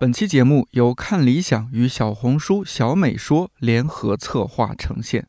[0.00, 5.28] 本期节目由看理想与小红书小美说联合策划呈现。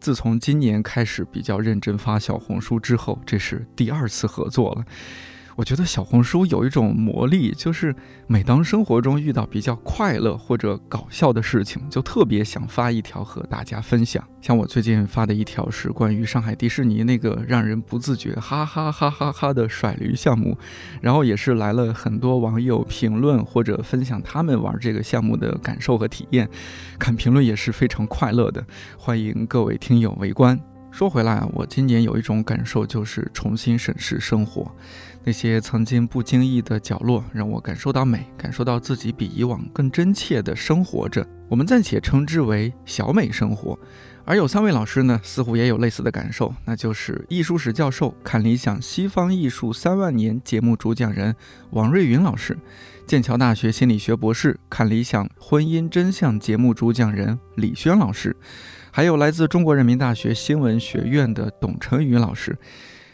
[0.00, 4.84] 自从今年开始比较认真发小红书之后，这是第二次合作了。
[5.58, 7.92] 我觉得小红书有一种魔力，就是
[8.28, 14.24] 每当生活中遇到比较快乐或者搞笑的事情，就特别想发一条和大家分享。
[14.40, 20.56] 像我最近发的一条是关于上海迪士尼那个让人不自觉哈哈哈哈哈的甩驴项目，
[21.00, 26.48] 然后也是来了很多网友评论或者分享他们玩这个项目的感受和体验，
[27.00, 28.64] 看评论也是非常快乐的。
[28.96, 30.56] 欢迎各位听友围观。
[30.90, 34.74] 说回来啊，我今年有一种感受，就是重新审视生活。
[35.24, 41.26] 那些曾经不经意的角落，让我感受到美，感受到自己比以往更真切地生活着。
[41.48, 43.78] 我们暂且称之为“小美生活”。
[44.24, 51.34] 而有三位老师呢，似乎也有类似的感受，那就是艺术史教授、看理想西方艺术三万年节目主讲人
[51.70, 52.58] 王瑞云老师，
[53.06, 58.36] 剑桥大学心理学博士、看理想婚姻真相节目主讲人李轩老师，
[58.90, 62.58] 还有来自中国人民大学新闻学院的董成宇老师。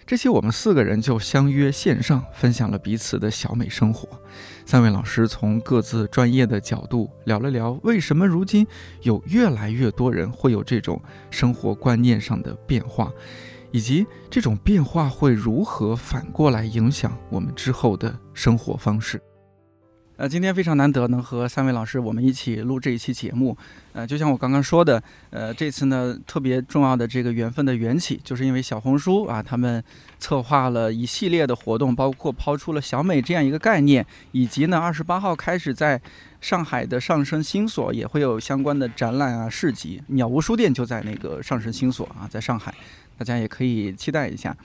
[0.07, 4.07] 这期我们四个人就相约线上分享了彼此的小美生活。
[4.67, 8.67] 三位老师从各自专业的角度聊了聊，为什么如今
[9.01, 13.11] 有越来越多人会有这种生活观念上的变化，
[13.71, 19.19] 以及这种变化会如何反过来影响我们之后的生活方式。
[20.17, 23.57] 呃，今天非常难得能和三位老师我们一起录这一期节目。
[23.93, 29.83] 呃，就像我刚刚说的，呃，这次呢特别重要的这个缘分的缘起，就是因为小红书啊，他们
[30.21, 36.01] 策划了一系列的活动，包括抛出了小美这样一个概念，以及呢二十八号开始在
[36.41, 40.01] 上海的上升新所也会有相关的展览啊市集。
[40.07, 42.73] 鸟屋书店就在那个上升新所啊，在上海，
[43.19, 44.57] 大家也可以期待一下。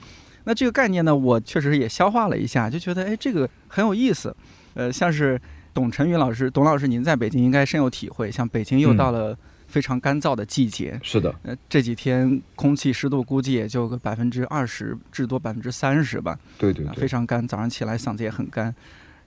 [0.44, 4.32] 那这个概念呢，我确实也消化了一下，就觉得哎，这个很有意思。
[4.80, 5.38] 呃，像是
[5.74, 8.32] 董晨宇老师，董老师，您在北京应该深有体会。
[8.32, 9.36] 像北京又到了
[9.68, 11.34] 非常干燥的季节，是的。
[11.42, 16.38] 呃，这几天空气湿度估计也就个百分之二十，至多百分之三十吧。
[16.56, 18.74] 对对，非常干，早上起来嗓子也很干。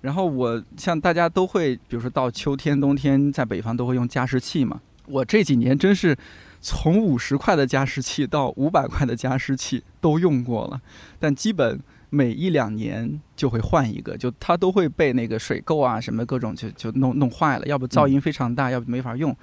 [0.01, 4.81] 然后我像大家都会，比如说到秋天、冬天，在北方都会用加湿器嘛。
[5.05, 6.17] 我这几年真是
[6.61, 10.81] 从五十块的加湿器到五百块的加湿器都用过了，
[11.19, 11.79] 但基本。
[12.15, 19.35] 每一两年就会换一个，就它都会被那个水垢啊什么各种就就弄弄坏了，要不噪音非常大，要不没法用。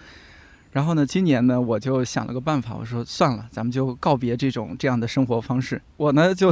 [0.71, 5.83] 然后呢，今年呢我就想了个办法，我说算了，咱们就告别这种这样的生活方式。
[5.97, 6.49] 我呢就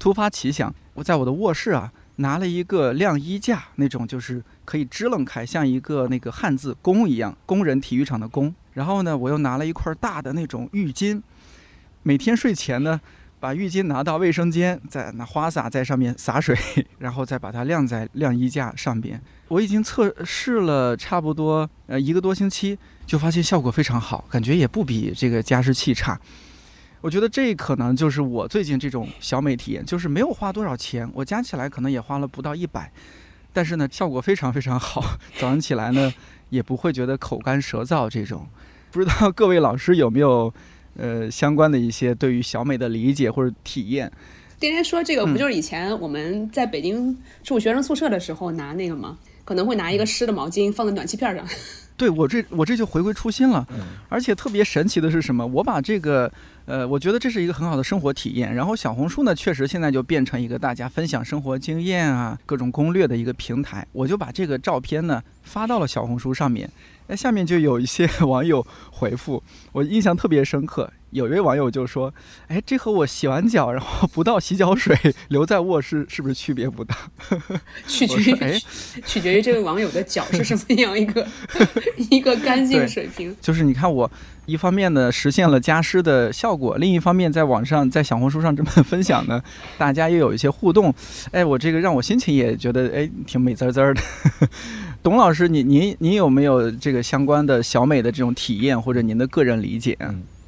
[0.00, 8.52] 突发奇想，我在我的卧室啊拿了一个晾衣架，那种就是可以支棱开，像一个那个汉字工一样，工人体育场的工。
[8.72, 11.22] 然后呢，我又拿了一块大的那种浴巾，
[12.02, 13.00] 每天睡前呢。
[13.38, 16.56] 把浴巾拿到卫生间，再拿花洒在上面洒水，
[16.98, 19.20] 然后再把它晾在晾衣架上边。
[19.48, 22.76] 我已经测试了差不多呃一个多星期，
[23.06, 26.18] 就发现效果非常好，感觉也不比这个加湿器差。
[27.02, 32.90] 我觉得这可能就是我最近这种小美体验，就是没有花多少钱，我加起来可能也花了不到一百，
[33.52, 35.04] 但是呢效果非常非常好，
[35.38, 36.12] 早上起来呢
[36.48, 38.48] 也不会觉得口干舌燥这种。
[38.90, 40.52] 不知道各位老师有没有？
[40.98, 44.10] 呃，相关的一些对于小美的理解或者体验。
[44.58, 49.18] 天天说这个不就是以前我们在北京住学生宿舍的时候拿那个吗？
[49.44, 51.46] 可能会拿一个湿的毛巾放在暖气片上。
[51.96, 53.66] 对我这我这就回归初心了。
[54.08, 55.46] 而且特别神奇的是什么？
[55.46, 56.30] 我把这个
[56.66, 58.54] 呃，我觉得这是一个很好的生活体验。
[58.54, 63.86] 然后小红书呢，确实现在就变成一个大家分享生活经验啊、各种攻略的一个平台。
[63.92, 66.68] 我就把这个照片呢发到了小红书上面。
[67.08, 69.42] 那下面就有一些 网友回复，
[69.72, 70.90] 我印象特别深刻。
[71.10, 72.12] 有一位网友就说
[72.48, 74.94] ：“哎，这和我洗完脚然后不倒洗脚水
[75.28, 76.94] 留在卧室是不是区别不大？”
[77.86, 78.60] 取决于哎，
[79.06, 81.26] 取决于这位网友的脚是什么样一个
[82.10, 83.34] 一个干净水平。
[83.40, 84.10] 就是你看我。
[84.46, 89.42] 一方面呢，实现了加湿的效果；另一方面，在网上，在小红书上这么分享呢，
[89.76, 90.94] 大家又有一些互动。
[91.32, 93.94] 哎，我这个让我心情也觉得哎挺美滋滋的。
[95.06, 99.96] 董老师，你您您有没有这个相关的小美的这种体验或者您的个人理解？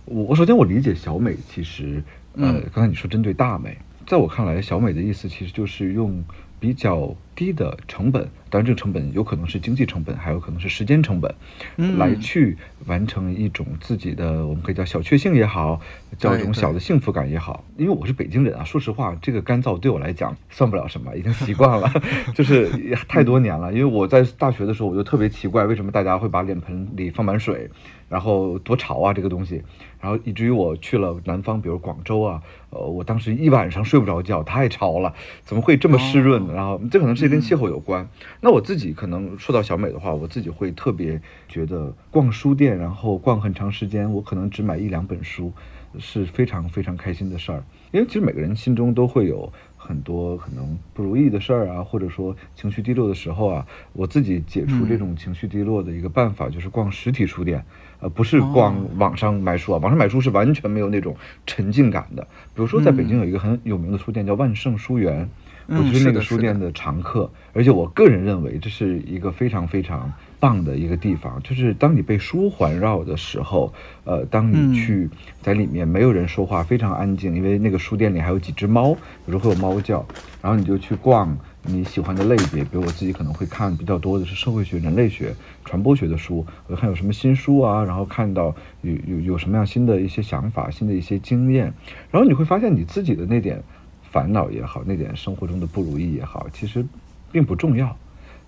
[0.05, 2.03] 我我首先我理解小美，其实
[2.33, 6.21] 呃，刚才你说针对大美，在我看来，小美的意思其实就是用
[6.61, 11.33] 比较低的成本，当然这个成本有可能是经济成本，还有可能是时间成本，
[11.77, 12.57] 嗯来去
[12.87, 15.81] 完成一种自己的我们可以叫小确幸也好，
[16.19, 17.65] 叫一种小的幸福感也好。
[17.77, 21.89] 因为我是北京人啊，说实话，这个干燥对我来讲算不了什么，已经习惯了，
[22.35, 23.73] 就是也太多年了。
[23.73, 27.71] 因为我在大学的时候，我就特别奇怪，为什么大家会把脸盆里放满水，
[28.09, 29.63] 然后多潮啊这个东西，
[30.01, 36.55] 然后以至于我去了南方，比如广州啊，呃，我当时一晚上睡不着觉，太潮了，怎么会这么湿润呢？
[36.55, 38.09] 然后这可能是跟气候有关。
[38.41, 45.53] 那我自己可能说到小美的话，我自己会特别觉得逛书店，然后逛很长时间，我可能只买一两本书，
[45.99, 47.65] 是非常非常开心的事儿。
[47.91, 57.65] 因为其实每个人心中都会有很多可能不如意的事儿啊，或者说情绪低落的时候啊，我自己解除这种情绪低落的一个办法就是逛实体书店，
[58.01, 61.17] 呃，不是逛网上买书啊，网上买书是完全没有那种
[61.47, 62.23] 沉浸感的。
[62.55, 65.23] 比如说在北京有一个很有名的书店叫万盛书园。
[65.23, 65.29] 嗯
[65.71, 70.11] 我就是那个书店的常客，而且我个人认为这是一个非常非常
[70.41, 71.39] 棒的一个地方。
[71.43, 73.71] 就是当你被书环绕的时候，
[74.05, 75.11] 呃，当嗯你去
[75.43, 78.97] 在里面没有人说话，非常安静，因为那个书店里还有几只猫，
[79.27, 80.03] 有时候会有猫叫，
[80.41, 85.35] 然后你就去逛你喜欢的类别，比如我自己可能会看比较多的是社会学、人类学、
[85.69, 91.65] 传播学的书，我看有什么新书啊，然后看到有有有什么样新的一些想法、新的一些经验，
[92.11, 93.63] 然后你会发现你自己的那点。
[94.11, 96.83] 烦恼也好，那点生活中的不如意也好，其实
[97.31, 97.95] 并不重要。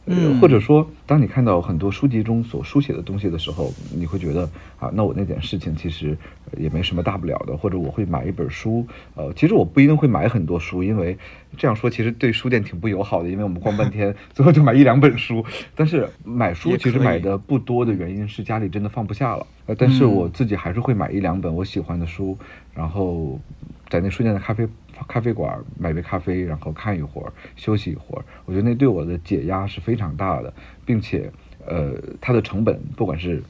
[0.06, 4.49] 呃，嗯或者说，当你看到很多书籍中所书写的东西的时候，你会觉得
[4.79, 6.17] 啊，那我那点事情其实
[6.50, 7.56] 呃也没什么大不了的。
[7.56, 11.17] 或者我会买一本书，呃，其实我不一定会买很多书，因为
[11.56, 15.44] 这样说其实对书店挺不友好的，因为我们逛半天，最后就买一两本书。
[15.76, 19.47] 但是买书其实买的不多的原因是家里真的放不下了。
[19.67, 22.37] 呃，但是嗯我自己还是会买一两本我喜欢的书，
[22.75, 23.38] 然后
[23.88, 24.67] 在那书店的咖啡
[25.08, 28.25] 咖啡馆买杯咖啡，然后看一会儿，休息一会儿。
[28.44, 30.52] 我觉得那对我的解压是非常大的，
[30.85, 31.31] 并且
[31.67, 33.43] 呃，它的成本不管是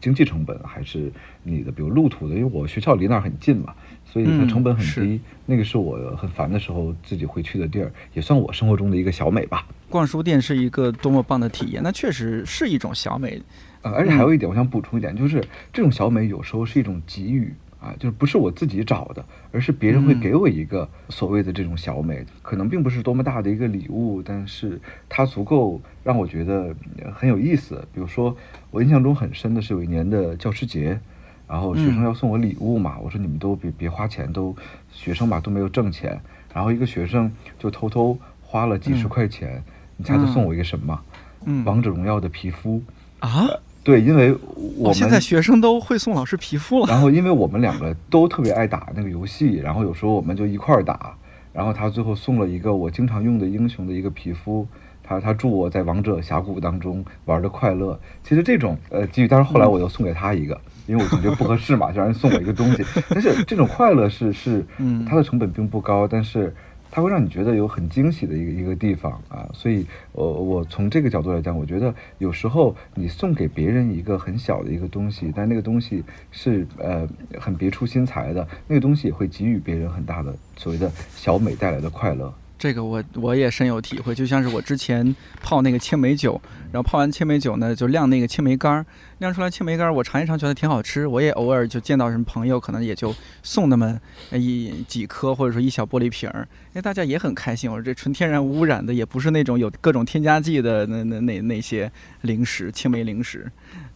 [0.00, 1.10] 经济成本还是
[1.42, 3.74] 你的比如路途的，因为我学校离那儿很近嘛，
[4.04, 5.20] 所以它嗯成本很是低。
[5.44, 9.66] 那个是我很烦的时候自己会去的地儿，也算我生活中的一个小美吧。
[9.90, 13.40] 逛书店是一个多么棒的体验，那确实是一种小美。
[13.82, 15.42] 呃，而且还有一点，我想补充一点，就是
[15.72, 27.86] 这种小美有时候是一种给予啊，就是不是我自己找的，而是别人会嗯给我一个所谓的这种小美，可能并不是多么大的一个礼物，但是它足够让我觉得呃很有意思。
[27.94, 28.36] 比如说，
[28.70, 30.98] 我印象中很深的是有一年的教师节，
[31.46, 34.56] 然后学生嗯要送我礼物嘛，我说你们都别别花钱，都
[34.90, 36.20] 学生嘛都没有挣钱，
[36.52, 39.62] 然后一个学生就偷偷花了几十嗯块钱，
[39.96, 41.00] 你猜他送我一个什么？
[41.44, 42.82] 嗯王者荣耀的皮肤。
[43.20, 43.48] 啊，
[43.88, 44.36] 对，因为
[44.76, 46.86] 我现在学生都会送老师皮肤了。
[46.88, 51.16] 然后因为我们两个都特别爱打那个游戏，然后有时候我们就一块儿打，
[51.54, 54.68] 然后他最后送了一个我经常用的英雄的一个皮肤，
[55.02, 57.98] 他他祝我在王者峡谷当中玩的快乐。
[58.22, 62.84] 其实这种呃给予，但是后来我又送给他一个，因为我觉得不合适嘛，就让人送我一个东西。
[63.08, 66.54] 但是这种快乐是是嗯它的成本并不高，但是。
[66.90, 77.08] 它会让你觉得有很惊喜的一个一个地方啊，所以，呃，我从这个角度来讲，我觉得有时候你送给别人一个很小的一个东西，但那个东西是呃
[77.38, 82.32] 很别出心裁的，那个东西也会给予别人很大的所谓的小美带来的快乐。
[82.58, 86.40] 这个我我也深有体会，就像是我之前泡那个青梅酒，
[86.72, 88.84] 然后泡完青梅酒呢，就晾那个青梅干儿，
[89.18, 94.00] 晾出来青梅干儿，我尝一尝觉得挺好吃，我也偶尔就见到什么朋友，可能也就送那么
[94.32, 97.70] 一几颗或者说一小玻璃瓶儿，哎，大家也很开心。
[97.70, 101.90] 我说这纯天然无污染的，也不是那种有各种添加剂的那那那那些
[102.22, 103.48] 零食，青梅零食，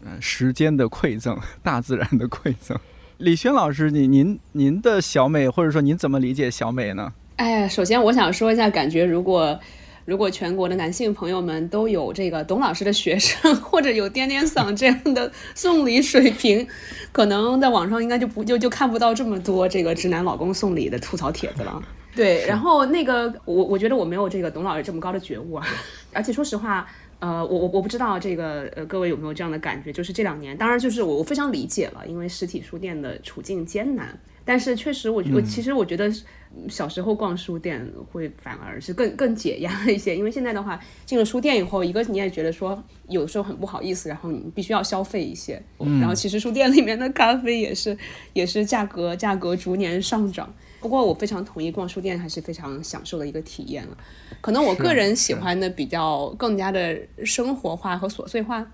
[0.05, 2.79] 呃，时间的馈赠，大自然的馈赠。
[3.19, 7.13] 李轩老师，你您您的小美，或者说您怎么理解小美呢？
[7.37, 9.59] 哎，首先我想说一下，感觉如果
[10.05, 16.67] 如果全国的男性朋友们都有这个董老师的学生， 或者有颠颠嗓这样的送礼水平，
[17.13, 21.83] 可能在网上应该就不就就看不到这么多这个直男老公送礼的吐槽帖子了。
[22.15, 25.67] 对，然后那个我我觉得我没有这个董老师这么高的觉悟啊，
[26.13, 26.87] 而且说实话。
[27.19, 29.93] 呃，我我我不知道这个呃，各位有没有这样的感觉？
[29.93, 34.19] 就是这两年，当然就是我我非常理解了，因为实体书店的处境艰难。
[34.45, 36.09] 但是确实我，我其实我觉得
[36.55, 47.97] 嗯小时候逛书店会反而是更更解压一些，因为现在的话进了书店以后，一个你也觉得说有时候很不好意思，然后你必须要消费一些，然后其实书店里面的咖啡也是
[48.33, 50.53] 也是价格价格逐年上涨。
[50.81, 53.97] 不过我非常同意，逛书店还是非常享受的一个体验了。
[54.41, 58.67] 可能我个人喜欢的比较更加的生活化和琐碎化。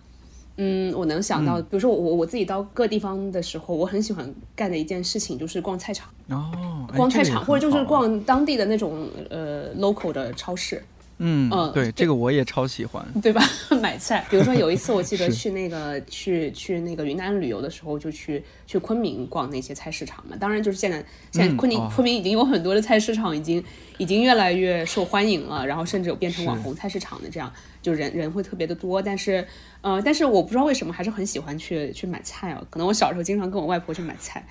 [0.60, 10.82] 嗯，我能想到，比如说我我自己到各地方的时候，我很喜欢干的一件事情就是逛菜场，哦，哎逛菜场、或者就是逛当地的那种呃 local 的超市。
[11.20, 13.04] 嗯嗯对，这个我也超喜欢。
[13.20, 13.42] 对吧？
[13.82, 20.36] 买菜，比如说有一次我记得去那个去去那个云南旅游的时候，就去去昆明逛那些菜市场嘛。
[20.38, 23.62] 当然就是现在现在嗯昆明、哦昆明已经有很多的菜市场已经
[23.96, 29.00] 已经越来越受欢迎了，然后甚至有变成网红菜市场的这样，就人人会特别的多。
[29.00, 29.46] 但是
[29.80, 32.62] 呃，但是我不知道为什么还是很喜欢去去买菜啊。
[32.70, 34.46] 可能我小时候经常跟我外婆去买菜，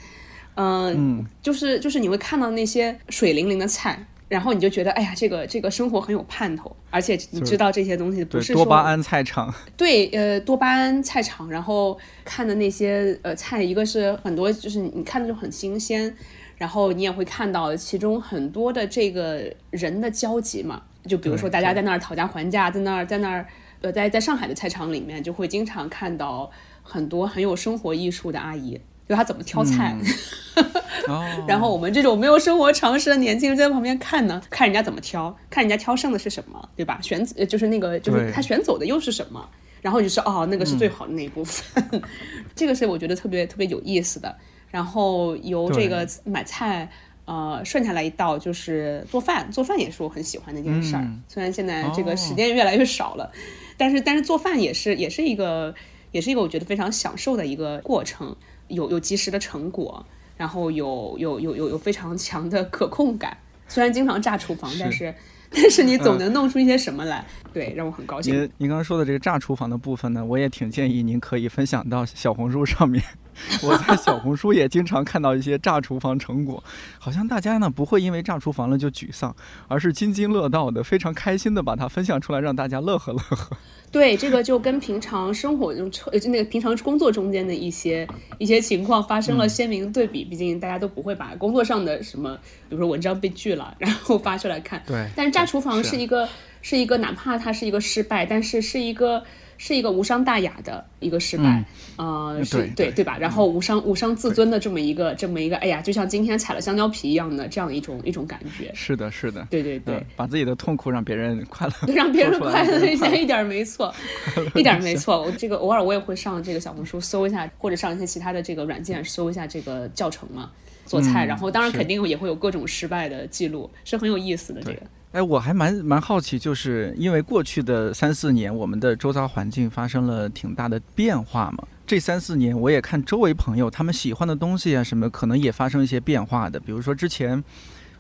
[0.56, 4.06] 嗯、嗯，就是就是你会看到那些水灵灵的菜。
[4.30, 16.14] 然后你就觉得，哎呀，这个这个生活很有盼头，而且你知道这些东西不，是说多巴胺菜场，对，呃，多巴胺菜场，然后看的那些呃菜，一个是很多就是你看的就很新鲜，
[16.58, 23.46] 然后你也会看到其中很多的这个人的交集嘛，就比如说大家在那儿讨价还价，在那儿在那儿
[23.82, 26.52] 呃在在上海的菜场里面就会经常看到
[26.84, 29.96] 很多很有生活艺术的阿姨，就她怎么挑菜。
[31.08, 37.00] 哦，然后我们这种没有生活常识的年轻人在旁边看呢，看人家怎么挑，看人家挑剩的是什么，对吧？
[37.02, 39.48] 选呃就是那个就是对他选走的又是什么，
[39.82, 42.02] 然后你就是哦，那个是最好的那一部分，
[42.56, 44.36] 这个是我觉得特别特别有意思的。
[44.70, 46.90] 然后由这个买菜。
[47.28, 51.02] 呃，顺下来一道就是做饭，做饭也是我很喜欢的一件事儿。
[51.02, 53.30] 嗯虽然现在这个哦时间越来越少了，
[53.76, 55.76] 但是但是做饭也是也是一个
[56.14, 58.34] 也是一个我觉得非常享受的一个过程，
[58.70, 60.06] 有有及时的成果，
[60.38, 63.38] 然后有有有有有非常强的可控感。
[63.68, 65.14] 虽然经常炸厨房，但是
[65.52, 68.34] 但是你总能弄出一些什么来，对，让我很高兴。
[68.34, 73.04] 您您刚刚说的这个炸厨房的部分呢，我也挺建议您可以分享到小红书上面。
[73.64, 76.64] 我在小红书也经常看到一些炸厨房成果，
[77.00, 79.36] 好像大家呢不会因为炸厨房了就沮丧，
[79.68, 83.58] 而是津津乐道的，非常开心的把它分享出来，让大家乐呵乐呵。
[83.90, 88.06] 对，这个就跟平常生活中呃就那个平常工作中间的一些
[88.38, 90.26] 一些情况发生了鲜明的对比。
[90.26, 94.84] 毕竟大家都不会把工作上的什么，比如说文章被拒了，然后发出来看。
[94.86, 96.28] 对但是炸厨房是是一个
[96.62, 99.24] 是一个，哪怕它是一个失败，但是是一个
[99.58, 101.64] 是一个无伤大雅的一个失败，
[101.98, 103.18] 呃，是对对对对吧？
[103.20, 108.72] 然后无伤无伤自尊的这么一个这么一个，哎呀，就像今天踩了香蕉皮一样的这样一种一种感觉。
[108.74, 113.94] 是的，是的，对对对嗯，把自己的痛苦让别人快乐， 让别人快乐一下，一点儿没错，
[114.56, 115.22] 一点儿没错。
[115.24, 120.52] 我这个偶尔我也会上这个小红书搜一下，或者上一些其他的这个软件搜一下这个教程嘛，
[120.86, 121.26] 做菜。
[121.26, 124.62] 嗯然后当然肯定也会有各种失败的记录，是很有意思的。
[124.62, 124.82] 这个
[125.18, 131.68] 哎，我还蛮蛮好奇，就是因为过去的三四年，我们的周遭环境发生了挺大的变化嘛。
[131.88, 136.60] 这三四年，我也看周围朋友他们喜欢的东西啊，什么可能也发生一些变化的。
[136.60, 137.44] 比如说之前，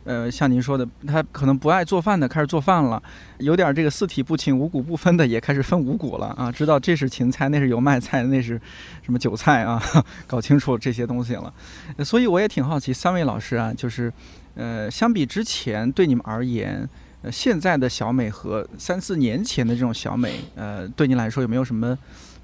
[0.03, 3.01] 呃，像您说的，他可能不爱做饭的开始做饭了，
[3.39, 8.61] 有点这个四体不勤、五谷不分的也开始分五谷了啊，知道这是芹菜，那是油麦菜，那是
[9.01, 9.81] 什么韭菜啊，
[10.27, 11.51] 搞清楚这些东西了。
[12.05, 14.13] 所以我也挺好奇，三位老师啊，就是。
[14.59, 16.89] 呃，相比之前，对你们而言，
[17.23, 21.97] 呃，现在的小美和三四年前的这种小美，呃，对您来说有没有什么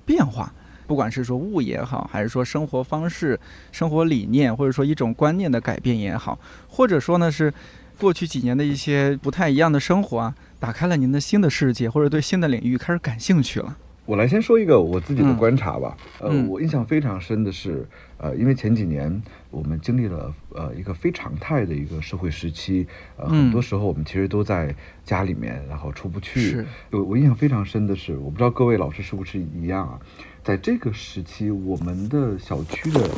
[0.05, 0.51] 变化？
[0.85, 3.39] 不管是说物也好，还是说生活方式、
[3.71, 6.37] 生活理念，或者说一种观念的改变也好，
[6.67, 7.53] 或者说呢是
[7.97, 13.77] 过去几年的一些不太一样的生活啊，打开了您的新的世界，或者对新的领域开始感兴趣了。
[14.05, 15.95] 我来先说一个我自己的嗯观察吧。
[16.19, 26.65] 呃，嗯我印象非常深的是，呃，因为前几年我们经历了呃一个非常态的一个社会时期，呃，嗯很多时候我们其实都在家里面，然后出不去。
[26.91, 30.00] 我我印象非常深的是，我不知道各位老师是不是一样啊，
[30.43, 33.10] 在这个时期，我们的小区的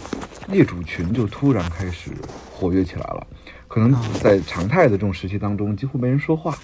[0.49, 2.11] 业主群就突然开始
[2.51, 3.25] 活跃起来了。
[3.67, 6.55] 可能啊在常态的这种时期当中，几乎没人说话。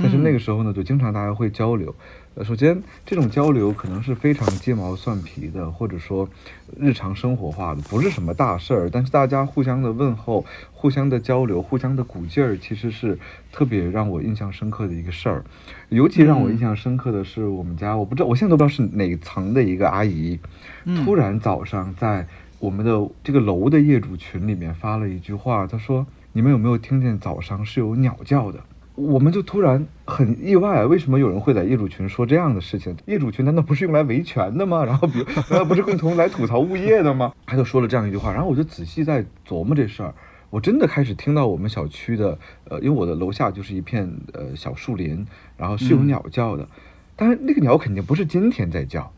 [0.00, 1.92] 但是那嗯个时候呢，就经常大家会交流。
[2.38, 6.28] 呃，首先这种交流可能是非常鸡毛蒜皮的，或者说
[6.78, 8.88] 日常生活化的，不是什么大事儿。
[8.88, 13.18] 但是大家互相的问候、互相的交流、互相的鼓劲儿，其实是
[13.50, 15.44] 特别让我印象深刻的一个事儿。
[15.88, 20.38] 尤其让我印象深刻的是，我们家我不知道，我现在都不知道是哪层的一个阿姨，
[20.84, 22.28] 嗯突然早上在
[22.60, 28.60] 我们的这个楼的业主群里面发了一句话，她说：“你们有没有听见早上是有鸟叫的？”
[28.98, 32.96] 我们就突然很意外，为什么有人会在业主群说这样的事情？
[33.06, 34.82] 业主群难道不是用来维权的吗？
[34.84, 37.32] 然后比如难道不是共同来吐槽物业的吗？
[37.46, 40.12] 他就说了这样一句话，然后我就仔细在琢磨这事儿，
[40.50, 45.24] 我真的开始听到我们小区的，呃，因为我的楼下就是一片呃小树林，
[45.56, 46.68] 然后是有嗯鸟叫的，
[47.14, 49.12] 但是那个鸟肯定不是今天在叫，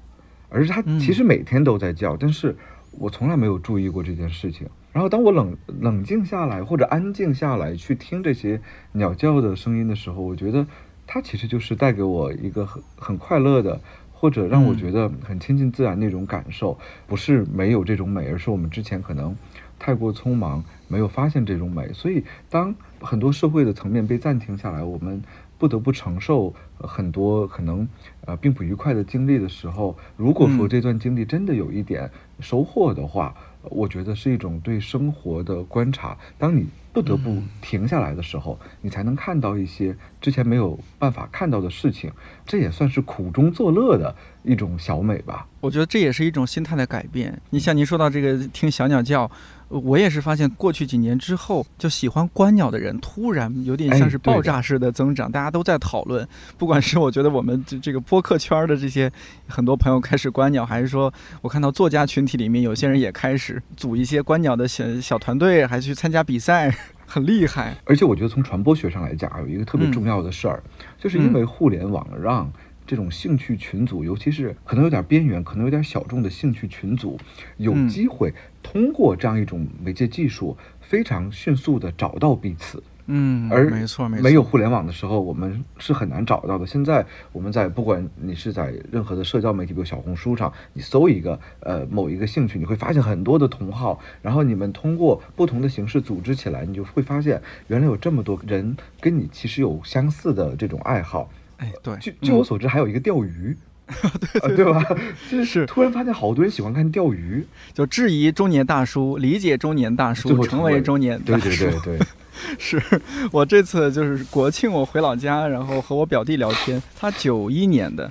[0.50, 2.54] 而是它嗯其实每天都在叫，但是
[2.98, 4.68] 我从来没有注意过这件事情。
[4.92, 8.60] 然后当我冷冷静下来或者安静下来去听这些
[8.92, 10.66] 鸟叫的声音的时候，我觉得
[11.06, 13.80] 它其实就是带给我一个很很快乐的，
[14.12, 14.76] 或者让我嗯。
[14.76, 19.36] 觉得很亲近自然那种感受，不是没有这种美，而是我们之前可能
[19.78, 21.92] 太过匆忙，没有发现这种美。
[21.92, 25.22] 所以，当很多社会的层面被暂停下来，我们
[25.56, 27.88] 不得不承受很多可能
[28.26, 36.18] 呃并不愉快的经历的时候，如果说这段经历真的有一点收获的话，我觉得是一种对生活的观察。
[36.38, 42.10] 当你不得不停下来的时候，你才能看到一些之前没有办法看到的事情，
[42.46, 45.46] 这也算是苦中作乐的一种小美吧。
[45.60, 47.40] 我觉得这也是一种心态的改变。
[47.50, 49.30] 你像您说到这个听小鸟叫。
[49.70, 56.26] 我也是发现，过去几年之后，就喜欢观鸟的人突然有点像是爆炸式的增长，大家都在讨论。
[56.58, 59.08] 不管是我觉得我们这这个播客圈的这些
[59.46, 67.76] 很多朋友开始观鸟，还是说我看到作家群体里面有些人也开始组一些观鸟的小小团队，还去参加比赛，很厉害。
[67.84, 70.62] 而且我觉得从传播学上来讲，有一个特别重要的事儿，
[70.98, 72.52] 就是因为互联网让。
[72.86, 77.16] 这种兴趣群组，尤其是可能有点边缘、可能有点小众的兴趣群组，
[77.56, 78.34] 有机会
[78.64, 82.82] 通过这样一种媒介技术，非常迅速的找到彼此。
[83.12, 86.64] 嗯，而没错，没错，没有互联网的时候，我们是很难找到的。
[86.64, 101.28] 现在我们在不管你是在任何的社交媒体，比如小红书上，你搜一个呃某一个兴趣，你会发现很多的同好，然后你们通过不同的形式组织起来，你就会发现原来有这么多人跟你其实有相似的这种爱好。
[101.56, 103.56] 哎，对，据据我所知，还有一个钓鱼，
[104.40, 104.82] 对对吧？
[105.28, 111.48] 就是突然发现好多人喜欢看钓鱼，就质疑中年大叔，理解中年大叔，成为中年大叔。
[111.48, 112.06] 对对对对，
[112.58, 112.82] 是
[113.30, 118.10] 我这次就是国庆，我回老家，然后和我表弟聊天，他九一年的，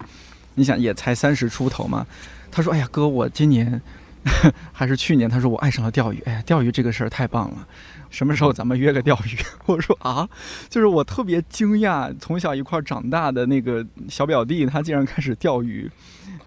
[0.56, 2.06] 你想也才三十出头嘛，
[2.52, 3.82] 他说：“哎呀，哥，我今年
[4.72, 7.68] 还是去年，他说我爱上了钓鱼，哎呀，钓鱼这个事儿太棒了。”
[8.10, 9.38] 什么时候咱们约个钓鱼？
[9.68, 10.28] 我说啊，
[10.68, 15.88] 就是我特别惊讶，从小一块长大的那个小表弟，他竟然开始钓鱼。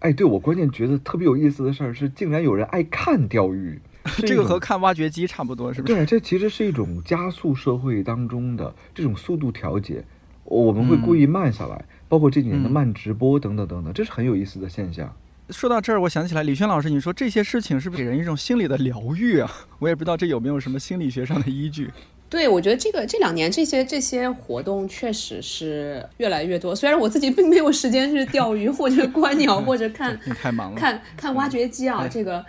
[0.00, 3.80] 哎，对我关键觉得特别有意思的事儿是，竟然有人爱看钓鱼，
[4.18, 5.94] 这个和看挖掘机差不多，是不是？
[5.94, 10.04] 对，这其实是一种加速社会当中的这种速度调节，
[10.44, 15.14] 我们会故意慢下来，包括这几年的慢直播等等等等，这是很有意思的现象。
[15.50, 19.50] 说到这儿，我想起来，李轩老师，你说这些事情是不是给人一种心理的疗愈啊？
[19.80, 21.90] 我也不知道这有没有什么心理学上的依据。
[22.30, 26.74] 对，我觉得这个这两年这些这些活动确实是越来越多。
[26.74, 32.42] 虽然我自己并没有时间去钓鱼或者观鸟 或者看，你太忙了，看看挖掘机啊，这个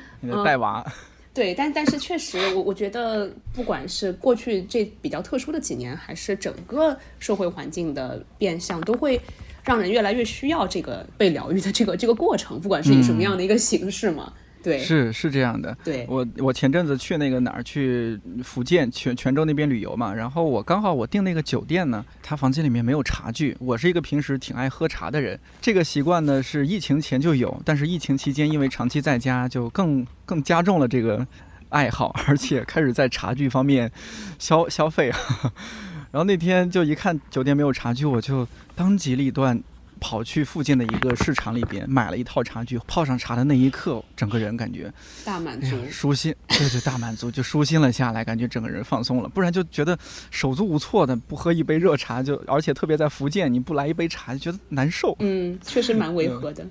[0.45, 0.86] 带娃。
[1.34, 9.19] 对，但但是确实，我我觉得不管是过去这比较特殊的几年，还是整个社会环境的变相，都会。
[9.65, 15.78] 让人越来越需要这个被疗愈的这个这个过程，不管是以什么样的一个形式嘛，对，是是这样的。
[15.84, 23.56] 对我我前阵子去那个哪儿去福建泉泉州那边旅游嘛，然后我刚好我订那个酒店呢，他房间里面没有茶具。
[23.60, 31.28] 我是一个平时挺爱喝茶的人，这个习惯呢是疫情前就有，但是疫情期间因为长期在家，就更更加重了这个
[31.67, 33.91] 爱好，而且开始在茶具方面
[34.39, 35.12] 消消费。
[36.12, 39.60] 然后那天就一看酒店没有茶具，我就当机立断
[40.03, 42.77] 跑去附近的一个市场里边买了一套茶具。
[42.85, 49.29] 泡上茶的那一刻，整个人感觉大满足、舒心， 对对，大满足就舒心了下来，感觉整个人放松了。
[49.29, 49.97] 不然就觉得
[50.29, 55.15] 手足无措的，不喝一杯热茶就，而且特别在福建，你不来一杯茶就觉得难受。
[55.19, 56.67] 嗯，确实蛮违和的。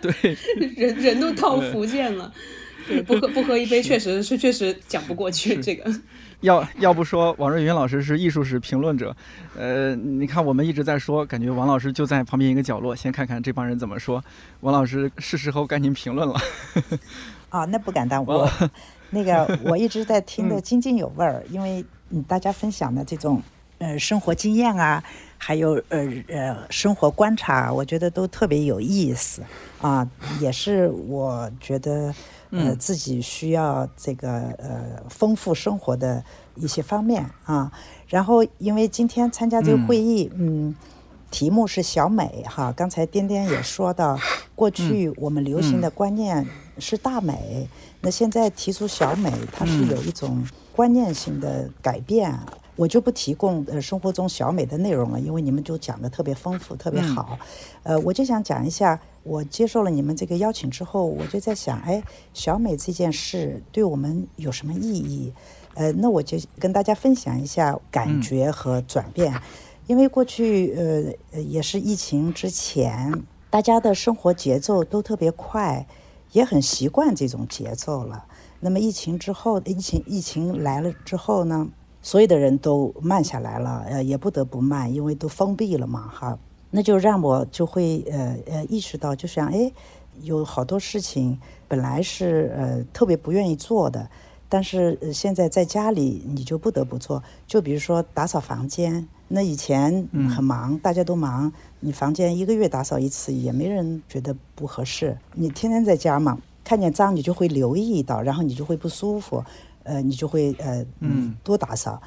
[0.00, 0.36] 对，
[0.74, 2.32] 人人都到福建了，
[2.88, 5.92] 对，不喝不喝一杯，确实是确实讲不过去这个。
[6.42, 9.16] 要要不说王瑞云老师是艺术史评论者，
[9.56, 14.22] 呃，你看我们一直在说，感觉王老师就在旁边一个角落，先看看这帮人怎么说。
[14.60, 16.34] 王老师是时候该您评论了。
[17.48, 18.50] 啊，那不敢当，我
[19.10, 21.84] 那个我一直在听得津津有味儿，因为
[22.26, 23.40] 大家分享的这种
[23.78, 25.02] 呃生活经验啊，
[25.38, 29.42] 还有呃呃生活观察，我觉得都特别有意思
[29.80, 30.08] 啊，
[30.40, 32.12] 也是我觉得。
[32.52, 36.22] 呃，自己需要这个呃丰富生活的
[36.54, 37.72] 一些方面啊。
[38.06, 40.74] 然后，因为今天参加这个会议，嗯，
[41.30, 42.70] 题目是小美哈。
[42.76, 44.18] 刚才颠颠也说到，
[44.54, 46.46] 过去我们流行的观念
[46.78, 47.66] 是大美，
[48.02, 52.38] 那现在提出小美，它是有一种观念性的改变。
[52.74, 57.38] 我就不提供呃生活中小美的内容了，因为你们就讲的特别丰富，特别好。
[57.82, 62.02] 呃，我就想讲一下，我接受了你们这个邀请之后，我就在想，哎，
[62.34, 65.32] 小美这件事对我们有什么意义？
[65.74, 69.34] 呃，那我就跟大家分享一下感觉和转变。
[69.86, 70.74] 因为过去
[71.32, 75.86] 呃也是疫情之前，大家的生活节奏都特别快，
[76.32, 78.26] 也很习惯这种节奏了。
[78.60, 81.68] 那么疫情之后，疫情疫情来了之后呢？
[82.04, 86.36] 所有的人都慢下来了，呃，也不得不慢，因为都封闭了嘛，哈，
[86.72, 89.70] 那就让我就会呃呃意识到，就想，哎，
[90.22, 94.08] 有好多事情本来是呃特别不愿意做的，
[94.48, 99.06] 但是呃现在在家里你就不得不做，就比如说打扫房间。
[99.34, 105.16] 那以前很忙，大家都忙，你房间一个月打扫一次，也没人觉得不合适。
[105.34, 109.42] 你天天在家嘛，看见脏你就会留意到，然后你就会不舒服，
[109.84, 112.02] 呃，你就会呃嗯多打扫。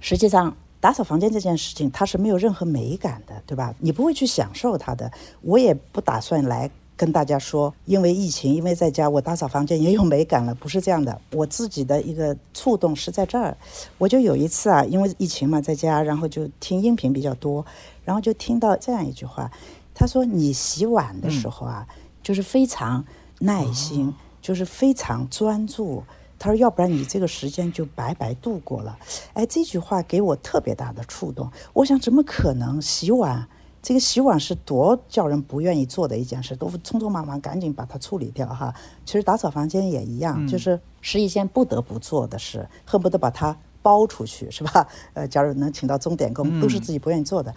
[0.00, 3.74] 实际上，打扫房间这件事情它是没有任何美感的，对吧？
[3.78, 5.12] 你不会去享受它的。
[5.42, 6.70] 我也不打算来。
[6.96, 11.18] 跟大家说，因为疫情，因为在家，我打扫房间也有美感了，不是这样的。
[11.32, 13.56] 我自己的一个触动是在这儿，
[13.96, 17.64] 我就有一次啊，因为疫情嘛，在家，然后就听音频比较多，
[18.04, 19.50] 然后就听到这样一句话，
[19.94, 21.88] 他说：“你洗碗的时候啊，
[22.22, 23.02] 就是非常
[23.38, 26.02] 耐心，就是非常专注。”
[26.40, 28.98] 他说：“要不然你这个时间就白白度过了。”
[29.34, 31.48] 哎，这句话给我特别大的触动。
[31.74, 33.46] 我想，怎么可能洗碗？
[33.82, 38.74] 这个洗碗是多叫人不愿意做的一件事，都匆匆忙忙赶紧把它处理掉哈。
[39.06, 44.86] 其实打扫房间也一样，就是是一件不得不做的事，恨不得把它包出去，是吧？
[45.14, 47.54] 呃，假如能请到钟点工，都是自己不愿意做的。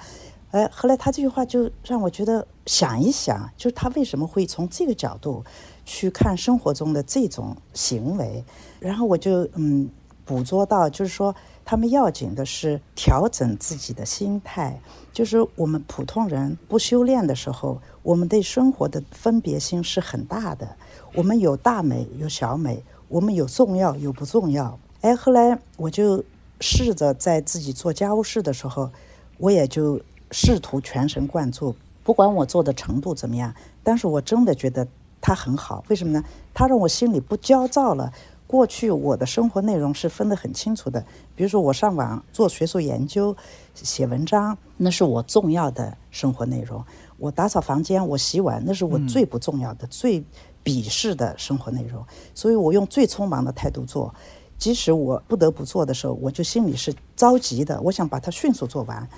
[0.52, 5.43] 哎，后来他这句话就让我觉得想一想，就是他为什么会从这个角度
[5.86, 8.43] 去看生活中的这种行为，
[8.80, 9.89] 然后我就嗯
[10.26, 11.36] 捕捉到，就是说。
[11.65, 14.82] 他们要紧的是调整自己的心态，
[15.13, 20.76] 就是我们普通人不修炼的时候，我们对生活的分别心是很大的。
[21.15, 24.78] 我们有大美，有小美，我们有重要，有不重要。
[25.00, 26.22] 哎，后来我就
[26.60, 28.91] 试着在自己做家务事的时候，
[29.38, 34.86] 我也就试图全神贯注，不管我做的程度怎么样，但是我真的觉得
[35.23, 35.81] 它很好。
[35.88, 36.21] 为什么呢？
[36.53, 38.12] 它让我心里不焦躁了。
[38.45, 43.36] 过去我的生活内容是分得很清楚的，比如说我上网做学术研究、
[43.73, 46.79] 写文章，那是我重要的生活内容；
[47.17, 50.23] 我打扫房间、我洗碗，那是我最不重要的、最
[50.63, 52.05] 鄙视的生活内容。
[52.36, 54.13] 所以我用最匆忙的态度做，
[54.59, 59.09] 即使我不得不做的时候，我就心里是着急的，我想把它迅速做完。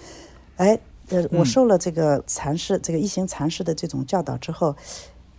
[0.56, 4.74] 哎，呃，我受了这个禅师、这个一行禅师的这种教导之后，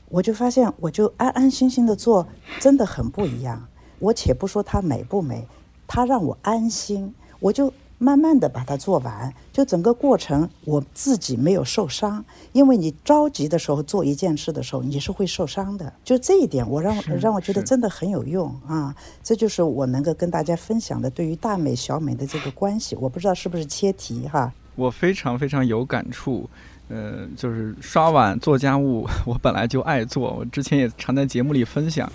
[0.08, 2.26] 我就发现，我就安安心心的做，
[2.60, 3.66] 真的很不一样。
[3.98, 5.46] 我且不说它美不美，
[5.86, 9.32] 它让我安心，我就慢慢的把它做完。
[9.52, 12.24] 就整个过程，我自己没有受伤。
[12.52, 15.92] 因为你着急的时候做一件事的时候，你是会受伤的。
[16.04, 18.94] 就这一点，我让让我觉得真的很有用啊！
[19.22, 22.94] 这就是我能够跟大家分享的对于大美小美的这个关系。
[23.00, 24.52] 我不知道是不是切题哈？
[24.74, 26.48] 我非常非常有感触。
[26.88, 32.10] 呃，就是刷碗做家务， 我本来就爱做，我之前也常在节目里分享。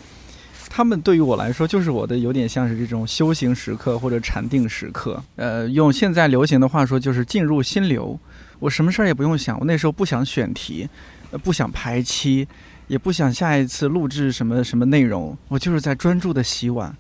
[0.70, 5.22] 他们对于我来说，就是我的有点像是这种修行时刻或者禅定时刻。
[5.36, 8.18] 呃，用现在流行的话说，就是进入心流。
[8.60, 10.88] 我什么事儿也不用想，我那时候不想选题，
[11.32, 12.48] 呃，不想排期，
[12.88, 16.96] 也不想下一次录制什么什么内容，我就是在专注的洗碗。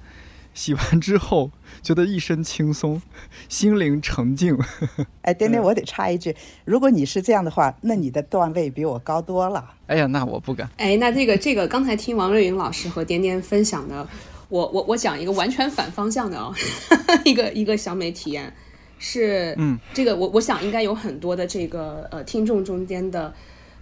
[0.53, 3.01] 洗完之后，觉得一身轻松，
[3.47, 4.57] 心灵澄净。
[5.23, 6.35] 哎，颠颠，我得插一句，
[6.65, 9.73] 如果你是这样的话，那你的段位比我高多了。
[9.87, 10.69] 哎呀，那我不敢。
[10.77, 14.07] 哎，那这个这个，刚才听王瑞云老师和点点分享的，
[14.49, 16.53] 我我我讲一个完全反方向的啊，
[17.23, 18.53] 一个一个小美体验
[18.99, 23.33] 是，嗯，这个我我想应该有很多的这个呃听众中间的，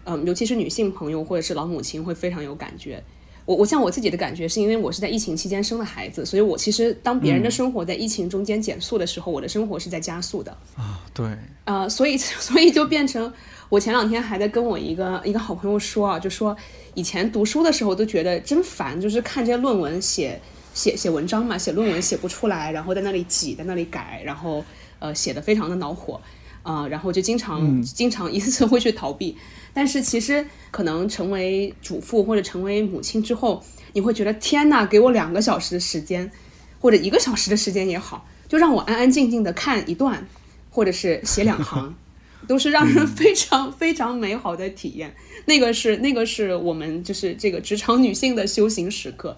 [0.06, 3.04] 嗯，尤其是女性朋友或者是老母亲会非常有感觉。
[3.50, 11.02] 我我像我自己的感觉，是因为我是在疫情期间生了孩子，所以我其实当别人的生活在疫情中间减速的时候，我的生活是在加速的啊。
[11.16, 11.28] 对，
[11.66, 13.34] 呃，所以 所以就变成
[13.70, 16.56] 我前两天还在跟我一个一个好朋友说啊，就说
[16.94, 20.40] 以前读书的时候都觉得真烦，就是看这些论文写
[20.76, 24.64] 写写文章嘛，写论文写不出来，然后在那里挤，在那里改，然后
[25.00, 26.22] 呃写的非常的恼火
[26.62, 29.36] 啊，然后就经常经常一次次会去逃避。
[29.80, 33.64] 但是其实可能成为主妇或者成为母亲之后，
[33.94, 36.30] 你会觉得天哪，给我两个小时的时间，
[36.82, 40.28] 或者一个小时的时间也好，就让我安安静静的看一段，
[40.70, 41.96] 或者是写两行，
[42.46, 45.16] 都是让人非常非常美好的体验。
[45.46, 49.38] 那个是那个是我们就是这个职场女性的修行时刻，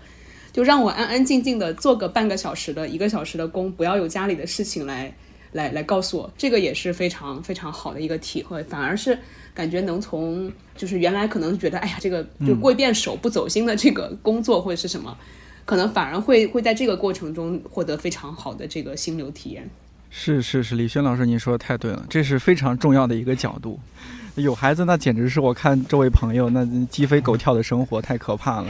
[0.52, 5.14] 就让我安安静静的做个半个小时的一个小时的工，不要有家里的事情来
[5.52, 9.20] 来来告诉我，这个也是非常非常好的一个体会，反而是。
[9.54, 15.16] 感觉能从就是原来可能觉得哎呀这个就过一遍手不走心的这个工作或者是什么，
[15.66, 19.70] 可能反而会会在这个过程中获得非常好的这个心流体验。
[20.10, 23.80] 是是是，李轩老师您说的太对了，这是非常重要的一个角度。
[24.36, 28.68] 有孩子那简直是我看周围朋友那鸡飞狗跳的生活太可怕了。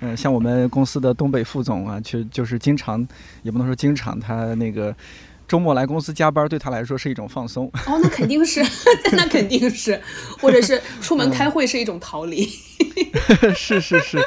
[0.00, 3.06] 嗯，像我们公司的东北副总啊，就就是经常
[3.42, 4.94] 也不能说经常，他那个。
[5.52, 8.64] 周末来公司加班对他来说是一种放松哦，那肯定是，
[9.12, 10.00] 那肯定是，
[10.40, 12.48] 或者是出门开会是一种逃离。
[13.54, 14.18] 是是是，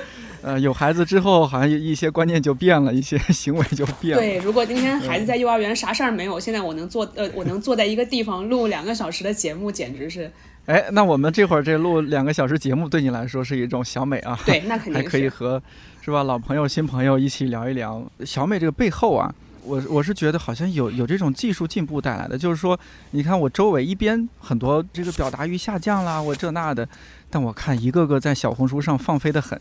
[0.43, 4.21] 呃，有孩子之后，好像一些观念就变了，一些行为就变了。
[4.21, 10.31] 对，如果今天孩子在幼儿园啥事儿没有，现在我能坐呃，我能坐在一个地方录两个小时的节目，简直是。
[10.67, 14.37] 哎，那我们这会儿这录两个小时节目，对你来说是一种小美啊。
[14.45, 15.59] 对，那肯定还可以和
[16.03, 19.33] 是吧老朋友、新朋友一起聊一聊小美这个背后啊。
[19.65, 22.79] 我我是觉得好像有有这种技术进步带来的，就是说，
[23.11, 26.87] 你看我周围一边很多这个表达欲下降啦，我这那的，
[27.29, 29.59] 但我看一个个在小红书上放飞的很。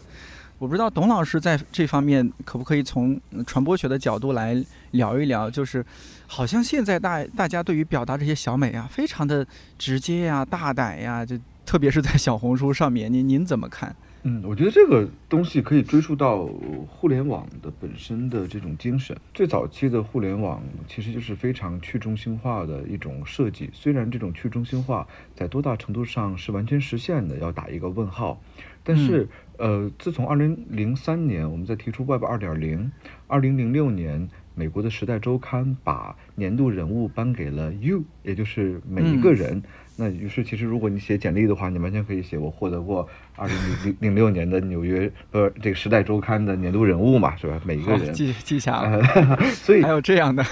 [0.58, 5.84] 我不知道董老师在这方面可不可以从传播学的角度来聊一聊，就是
[6.28, 9.44] 好像现在大大家对于表达这些小美啊，非常的
[9.76, 11.36] 直接呀、大胆呀，就
[11.66, 13.94] 特别是在小红书上面，您您怎么看？
[14.26, 16.46] 嗯，我觉得这个东西可以追溯到
[16.88, 19.14] 互联网的本身的这种精神。
[19.34, 28.40] 最早期的互联网其实就是非常去中心化的一种设计，虽然这种去中心化在多大程度上是完全实现的，要打一个问号。
[28.82, 32.92] 但是，呃，自从二零零三年我们在提出 Web 二点零，
[33.26, 39.62] 二零零六年美国的时代周刊把年度人物颁给了 You，也就是每一个人。
[39.96, 47.60] 那于是，其实如果你写简历的话，你完全可以写我获得过二零零零六年的纽约呃这个时代周刊的年度人物嘛，是吧？
[47.64, 49.00] 每一个人记记下了。
[49.54, 50.42] 所以 还有这样的，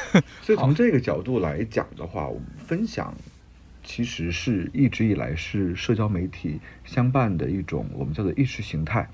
[0.42, 3.12] 所以 从这个角度来讲的话，分享
[3.82, 9.08] 其实是一直以来是社交媒体相伴的一种我们叫做意识形态。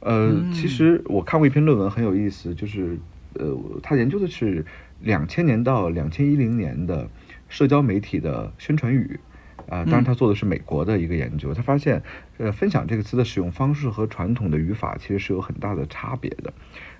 [0.00, 2.98] 呃，其实我看过一篇论文很有意思，就是
[3.34, 4.64] 呃，他研究的是
[5.02, 7.06] 两千年到两千一零年的
[7.50, 9.20] 社交媒体的宣传语。
[9.68, 12.02] 啊，当然他做的是美国的一个研究，他发现，
[12.38, 16.52] 呃，分享这个词的使用方式和传统的语法其实是有很大的差别的，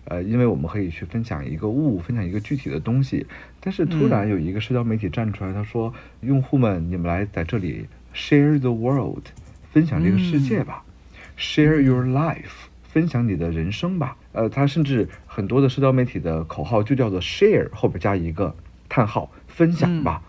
[0.06, 3.26] 呃，因为我们可以去分享一个物，分享一个具体的东西，
[3.60, 9.24] 但是突然有一个社交媒体站出来，他说，用户们，你们来在这里 share the world，
[9.72, 10.84] 分享这个世界吧
[11.38, 18.56] ，share your life，分享你的人生吧，呃，他甚至很多的社交媒体的口号就叫做 share 后边加一个
[18.88, 20.22] 叹号，分享吧。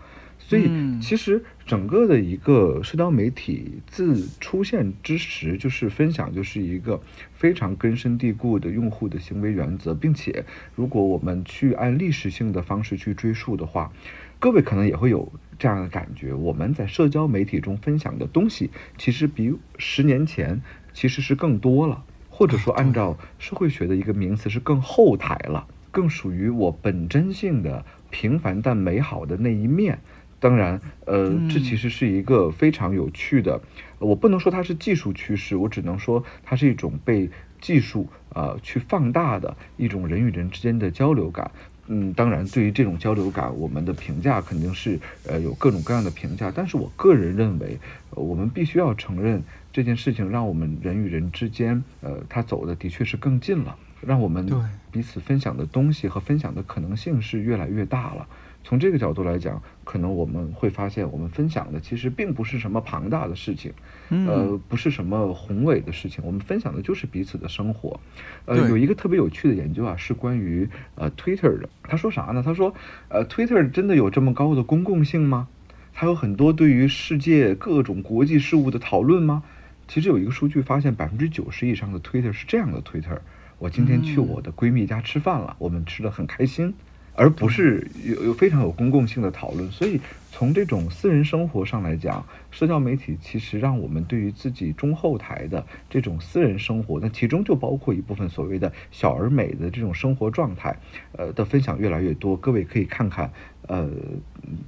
[0.48, 7.02] 所以，其实整个的一个社交媒体自出现之时，就是分享，就是一个
[7.34, 10.44] 非常根深蒂固的用户的行为原则，并且，
[10.76, 13.90] 如果我们去按历史性的方式去追溯的话，
[14.38, 29.98] 各位可能也会有这样的感觉：我们在社交媒体中分享的东西，其实比十年前其实是更多了，或者说按照社会学的一个名词是更后台了，更属于我本真性的平凡但美好的那一面。
[30.38, 33.60] 当然，呃，这其实是一个非常有趣的，
[33.98, 41.50] 我不能说它是技术趋势，我只能说它是一种被技术呃去放大的一种人与人之间的交流感。
[41.88, 46.52] 嗯，当然，对于这种交流感，我们的评价肯定是呃有各种各样的评价。
[46.54, 47.78] 但是我个人认为，
[48.10, 54.44] 我们必须要承认这件事情让我们人与人之间，呃，它走的的确是更近了，让我们
[54.90, 58.26] 彼此分享的东西和分享的可能性是越来越大了。
[58.66, 63.72] 从这个角度来讲，可能我们会发现，我们分享的其实并不是什么庞大的事情，
[64.26, 68.00] 呃，不是什么宏伟的事情，我们分享的就是彼此的生活。
[68.44, 71.68] 呃，有一个特别有趣的研究啊，是关于呃 Twitter 的。
[71.84, 72.42] 他说啥呢？
[72.44, 72.74] 他说，
[73.08, 75.46] 呃，Twitter 真的有这么高的公共性吗？
[75.94, 79.44] 它有很多对于世界各种国际事务的讨论吗？
[79.86, 83.20] 其实有一个数据发现，百分之九十以上的 Twitter 是这样的：Twitter，
[83.60, 86.74] 我今天去我的闺蜜家吃饭了，我们吃的很开心。
[87.16, 90.00] 而不是有有非常有公共性的讨论，所以
[90.30, 100.76] 从这种私人生活上来讲，社交媒体其实让我们对于自己中后台的这种私人生活，那其中就包括一部分所谓的小而美的这种生活状态，
[101.16, 102.36] 呃的分享越来越多。
[102.36, 103.32] 各位可以看看，
[103.66, 103.88] 呃，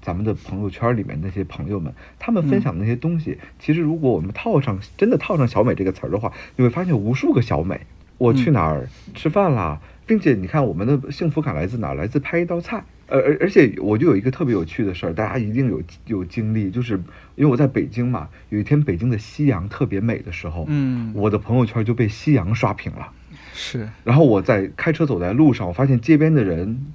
[0.00, 7.80] 咱们的朋友圈里面那些朋友们，他们分享那些东西，其实如果我们套上真的套上“小美”这个词儿的话，你会发现无数个小美。
[8.16, 9.80] 我去哪儿吃饭啦？
[10.08, 11.92] 并且你看，我们的幸福感来自哪？
[11.92, 12.82] 来自拍一道菜。
[13.08, 16.94] 呃，而而且我就有一个特别有趣的事儿，大家一定有有经历，就是
[17.36, 23.12] 因为我在北京嘛，有一天北京的夕阳特别美的时候，嗯，我的朋友圈就被夕阳刷屏了。
[23.52, 23.88] 是。
[24.02, 26.86] 然后我在开车走在路上，我发现街边的人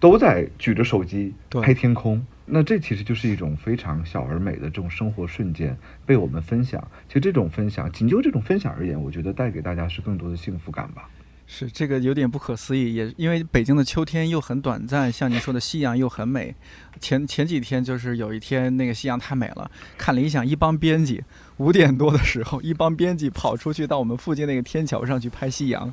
[0.00, 2.26] 都在举着手机拍天空。
[2.44, 6.86] 那这其实就是一种非常小而美的这种生活瞬间被我们分享。
[7.08, 11.08] 其实这种分享，仅就这种分享而言，我觉得带给大家是更多的幸福感吧。
[11.46, 16.54] 是这个有点不可思议，也因为北京的秋天又很短暂，像你说的夕阳又很美。
[17.00, 21.22] 前前几天就是有一天那个夕阳太美了，看理想一帮编辑
[21.58, 25.92] 五点多的时候，一帮编辑跑出去到我们附近那个天桥上去拍夕阳。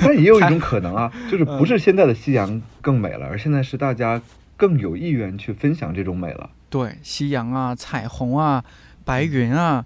[0.00, 4.20] 但也有一种可能啊，就是不是现在的夕阳更美了，而现在是大家
[4.56, 6.50] 更有意愿去分享这种美了。
[6.68, 8.64] 对，夕阳啊，彩虹啊，
[9.04, 9.84] 白云啊。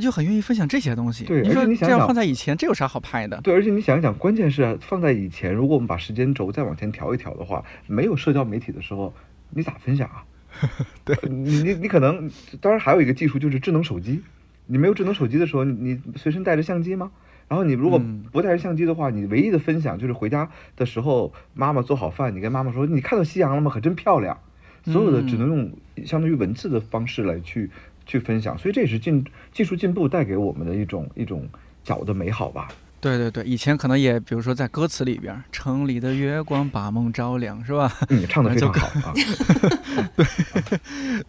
[0.00, 1.24] 就很愿意分享这些东西。
[1.24, 3.40] 对你说你想想这样放在以前，这有啥好拍的？
[3.42, 9.14] 对，而且你想一想，关键是啊放在以前，如果我们把时间轴再往前调一调的话，没有社交媒体的时候，
[9.50, 10.24] 你咋分享啊？
[11.04, 12.30] 对，你你你可能，
[12.60, 14.22] 当然还有一个技术就是智能手机。
[14.66, 17.10] 你没有智能手机的时候，你你随身带着相机吗？
[17.48, 23.70] 然后你如果嗯不带着相机的话，你唯一的分享就是回家的时候，妈妈做好饭，你跟妈妈说：“你看到夕阳了吗？
[23.72, 24.36] 可真漂亮。”
[24.82, 25.72] 所有的只能用
[26.04, 27.70] 相当于文字的方式来去
[28.06, 31.46] 去分享，所以这也是进技术进步带给我们的一种一种
[31.84, 32.68] 小的美好吧。
[32.98, 37.92] 对对对，以前可能也比如说在歌词里边，“城里的月光把梦照亮”，是吧？
[38.08, 39.14] 你，唱的非就常好啊。
[40.16, 40.26] 对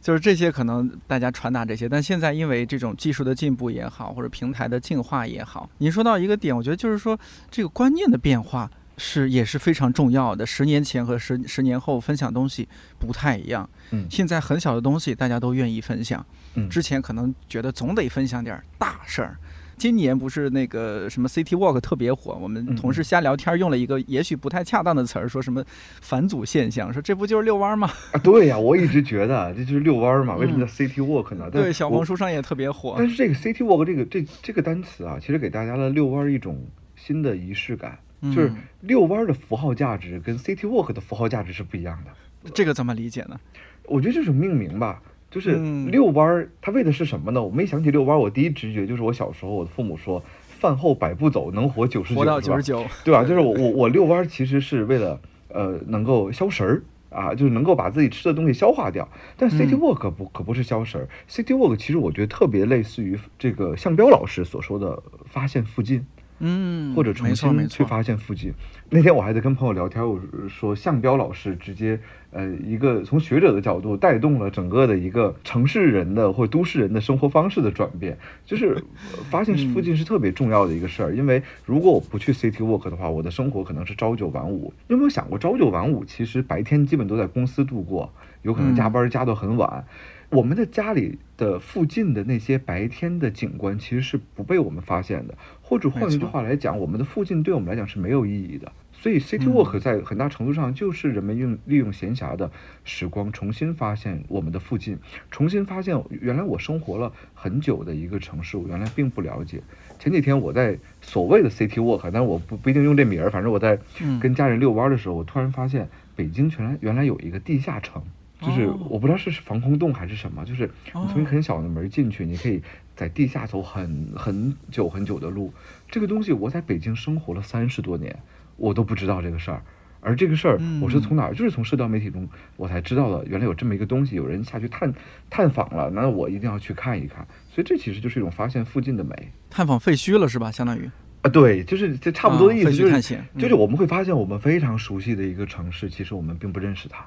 [0.01, 7.19] 就是这些可能大家传达这些，但现在因为这种技术的进步也好，或者平台的进化也好，您说到一个点，我觉得就是说
[7.51, 10.45] 这个观念的变化是也是非常重要的。
[10.45, 12.67] 十年前和十十年后分享东西
[12.99, 19.37] 不太一样，嗯现在很小的东西大家都愿意分享，嗯之前可能觉得总得分享点儿大事儿。
[19.77, 25.63] 今年不是那个什么 City Walk 特别火，我们嗯同事瞎聊天用了一个也许不太恰当的词儿，说什么
[26.01, 27.87] 返祖现象，说这不就是遛弯吗？
[28.11, 31.45] 啊，对呀、我一直觉得这就是遛弯儿嘛，为什么叫 city walk 呢？
[31.45, 32.95] 嗯对，小红书上也特别火。
[32.97, 36.59] 但是这个 city walk 这个这这个单词啊，其实给大家的遛弯儿一种
[36.95, 42.51] 新的仪式感，就是嗯遛弯儿的符号价值跟 city walk 的符号价值是不一样的。
[42.53, 43.39] 这个怎么理解呢？
[43.83, 47.43] 我觉得这是命名吧，就是嗯遛弯儿，它为的是什么呢？
[47.43, 53.23] 我没想起遛弯儿，我第一直觉就是我小时候我的父母说，饭后百步走，能活九十九，活到九十九，对吧？
[53.23, 59.07] 就是我我我遛弯儿其实是为了呃能够消食儿啊，就是能够把自己吃的东西消化掉。
[59.35, 66.05] 但 city 嗯 walk 可不、可不是消食儿，city walk 其实我觉得特别类似于这个向彪老师所说的发现附近。
[66.39, 68.53] 嗯，或者重新去发现附近。
[68.89, 71.99] 那天我还在跟朋友聊天，我说向彪老师直接
[72.31, 78.75] 呃一个从学者的角度带动了整个的一个城市人的或都市人的生活方式的转变，就是
[79.13, 81.13] 呃 发现附近是特别重要的一个事儿。
[81.13, 84.71] 因为如果我不去 city walk 的话，我的生活可能是朝九晚五。
[84.87, 89.85] 你有没有想过，朝九晚五其实白天基本都在公司度过，有可能加班加到很晚。
[90.29, 98.71] 我们的家里的附近的那些白天的景观其实是不被我们发现的，或者换一句话来讲，我们的附近对我们来讲是没有意义的。
[98.93, 102.49] 所以 city 嗯 walk 在很大程度上就是人们用利用闲暇的
[102.85, 104.97] 时光，重新发现我们的附近，
[105.29, 109.61] 重新发现原来我生活了很久的一个城市，我原来并不了解。
[109.99, 118.01] 前几天我在所谓的 city walk，但是我不不一定用这名儿，反正我在嗯跟家人遛弯儿的时候，我突然发现北京原来原来有一个地下城。
[118.41, 122.61] 就是哦我不知道是防空洞还是什么，就是你从一很小的门进去，你可以
[122.95, 125.53] 在地下走很很久很久的路。
[125.89, 128.17] 这个东西我在北京生活了三十多年，
[128.55, 129.61] 我都不知道这个事儿。
[129.99, 131.33] 而这个事儿，我是从哪儿？
[131.33, 134.93] 就是从社交媒体中我才知道的，原来有这么一个东西，有人下去探
[135.29, 137.27] 探访了，那我一定要去看一看。
[137.49, 140.51] 所以这其实就是一种发现附近的美探访废墟了是吧？
[140.51, 140.89] 相当于
[141.23, 143.01] 啊，对，就是这差不多的意思，就是
[143.37, 147.03] 就是嗯我们会发现我们非常熟悉的一个城市，其实我们并不认识它。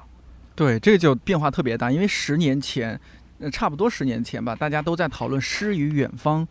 [0.61, 2.99] 对，这个就变化特别大，因为十年前，
[3.39, 6.47] 呃，差不多十年前吧，大家都在讨论诗与远方，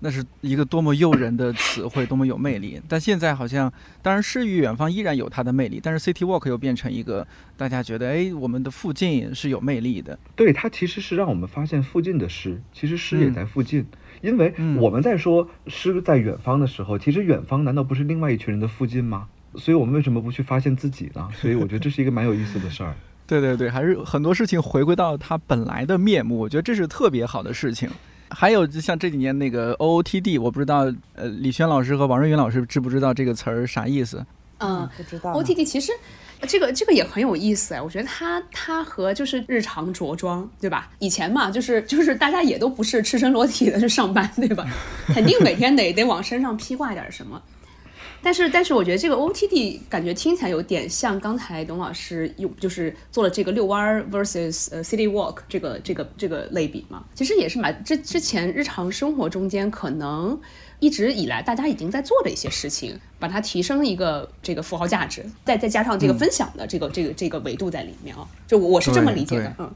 [0.00, 2.82] 那是一个多么诱人的词汇，多么有魅力。
[2.88, 7.24] 但现在好像，当然诗与远方依然有它的魅力，但是 City Walk 又变成一个
[7.56, 10.18] 大家觉得，哎，我们的附近是有魅力的。
[10.34, 13.86] 对，它其实是让我们发现附近的诗，其实诗也嗯在附近。
[14.22, 19.28] 因为嗯我们在说诗在远方的时候，其实远方难道不是另外一群人的附近吗？
[19.54, 21.28] 所以我们为什么不去发现自己呢？
[21.32, 22.92] 所以我觉得这是一个蛮有意思的事儿。
[23.26, 27.90] 对对对，还是很多事情回归到它本来的面目，我觉得这是特别好的事情。
[28.28, 34.24] 还有就像这几年那个 OOTD，我不知道呃李轩老师和王瑞云老师知不知道这个词儿啥意思？
[34.58, 35.92] 嗯不知道 OOTD 其实
[36.48, 40.90] 这个这个也很有意思哎，我觉得它它和就是日常着装，对吧？
[40.98, 44.66] 以前嘛，就是就是大家也都不是赤身裸体的去上班，对吧？
[45.08, 47.40] 肯定每天得得往身上披挂点什么。
[48.26, 57.04] 但是，但是我觉得这个 OTD 感觉听起来有点像刚才董老师有，就是做了这个遛弯儿 versus 呃 city walk 这个这个这个类比嘛。
[57.14, 60.36] 其实也是蛮之之前日常生活中间可能
[60.80, 68.26] 一直以来大家已经在做的一些事情，把它提升一个这个符号价值，再再加上这个分享的这个、这个这个维度在里面啊。
[68.48, 69.72] 就我我是这么理解的，嗯。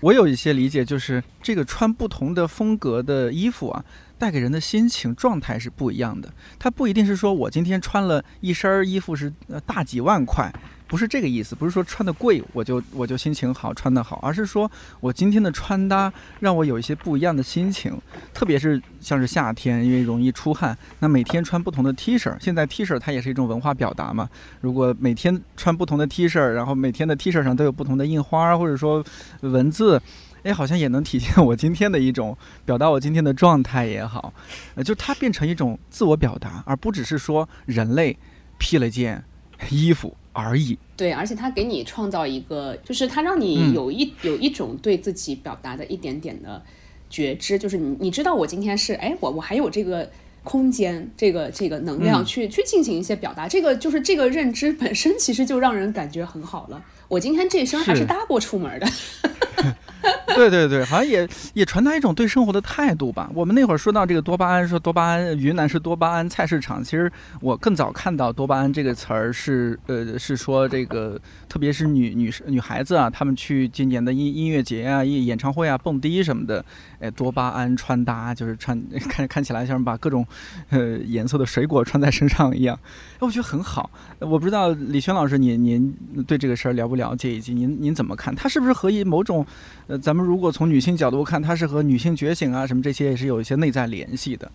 [0.00, 3.84] 我有一些理解，就是这个穿不同的风格的衣服啊，
[4.20, 6.28] 带给人的心情状态是不一样的。
[6.58, 9.32] 它不一定是说我今天穿了一身衣服是
[9.64, 10.52] 大几万块，
[10.86, 17.98] 不是这个意思，不是说穿的贵我就我就心情好穿的好，而是说我今天的穿搭让我有一些不一样的心情。
[18.34, 24.28] 特别是像是夏天，因为容易出汗，那每天穿不同的 T 恤，现在 T 恤它也是一种文化表达嘛。
[24.60, 29.02] 如果每天穿不同的 T 恤，然后每天的 T 恤上都有不同的印花或者说
[29.40, 30.00] 文字，
[30.42, 34.32] 哎，好像也能体现我今天的一种表达，我今天的状态也好，
[34.74, 38.16] 呃，就它变成一种自我表达，而不只是说人类
[38.58, 39.24] 披了件
[39.70, 40.78] 衣服而已。
[40.96, 46.62] 对，而且它给你创造一个，就是它让你有一有一种对自己表达的一点点的
[47.08, 50.10] 觉知，就是你你知道我今天是，哎，我我还有这个。
[50.42, 56.82] 空间这个这个能量去去进行一些表达，这个就是这个认知本身其实就让人感觉很好了。
[57.08, 58.88] 我今天这一身还是搭过出门的。
[60.36, 63.30] 对对对，好像也也传达一种对生活的态度吧。
[63.34, 66.82] 我们那会儿说到这个多巴胺，说多巴胺，云南是多巴胺菜市场。
[66.82, 67.10] 其实
[67.40, 76.64] 我更早看到多巴胺这个词儿是，呃，是说这个，特别是女女生女孩子啊，她们去今年的音音乐节啊、演演唱会啊、蹦迪什么的，
[77.00, 80.26] 哎，多巴胺穿搭就是穿 看看起来像把各种
[80.70, 82.78] 呃颜色的水果穿在身上一样，
[83.14, 83.90] 哎我觉得很好。
[84.18, 85.94] 我不知道李轩老师，您您
[86.26, 88.34] 对这个事儿了不了解，以及您您怎么看？
[88.34, 89.44] 它是不是和一某种
[89.86, 94.50] 呃，咱们如果从女性角度看，它是和女性觉醒啊什么这些也是有一些内在联系的。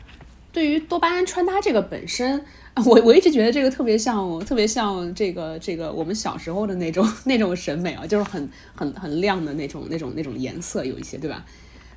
[0.52, 2.42] 对于多巴胺穿搭这个本身，
[2.86, 11.46] 我我一直觉得这个特别像，特别像这个这个我们小时候的那种 那种审美啊，就是很很很亮的那种那种那种颜色，有一些对吧？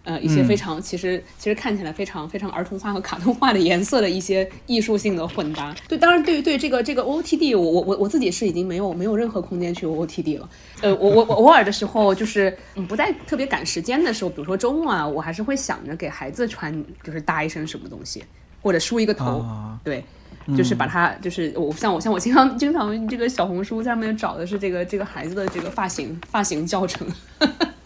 [0.08, 5.76] 呃，一些非常其实其实看起来非常非常儿童化和卡通化的颜色的一些艺术性的混搭。
[5.86, 10.48] 对，当然对于对这个这个 OOTD，我我我我自己是已经没有没有任何空间去 OOTD 了。
[10.80, 16.72] 呃，我我我偶尔的时候就是嗯不在特别赶时间的时候，比如说周末啊，我还是会想着给孩子穿，
[17.04, 18.24] 就是搭一身什么东西，
[18.62, 19.44] 或者梳一个头。
[19.84, 20.02] 对，
[20.56, 27.06] 就是把它就是我像我像我经常经常这个小红书上面找的是这个这个孩子的这个发型发型教程。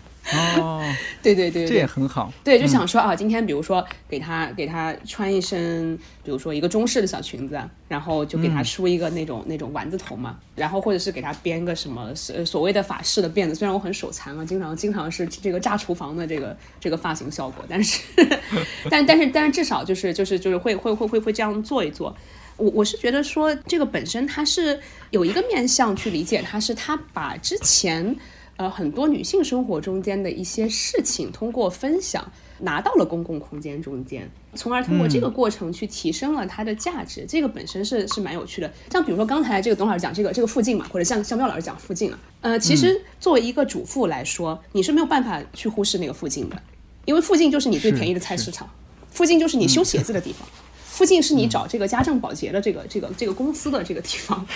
[0.56, 0.82] 哦，
[1.20, 2.32] 对对对，这也很好。
[2.44, 13.54] 对，就想说啊，今天比如说给他给他穿一身，比如说一个中式的小裙子，然后就给他梳一个那种那种丸子头嘛，然后或者是给他编个什么所所谓的法式的辫子。
[13.54, 18.00] 虽然我很手残啊，经常经常是这个炸厨房的这个这个发型效果，但是
[18.88, 22.16] 但但是但是至少就是就是就是会会会会会这样做一做。
[22.56, 24.78] 我我是觉得说这个本身它是
[25.10, 28.16] 有一个面向去理解，它是他把之前。
[28.62, 32.24] 呃，很多女性生活中间的一些事情，通过分享
[32.60, 37.26] 拿到了公共空间中间，从而通过这个过程去提升了它的价值。
[37.28, 38.72] 这个本身是是蛮有趣的。
[38.92, 46.62] 像比如说刚才这个董老师讲这个这个附近嘛，或者像像廖老师讲附近啊，呃，其实作为一个主妇来说，你是没有办法去忽视那个附近的，
[47.04, 48.70] 因为附近就是你最便宜的菜市场，
[49.10, 50.46] 附近就是你修鞋子的地方，
[50.84, 54.46] 附近是你找这个家政保洁的这个这个这个公司的这个地方。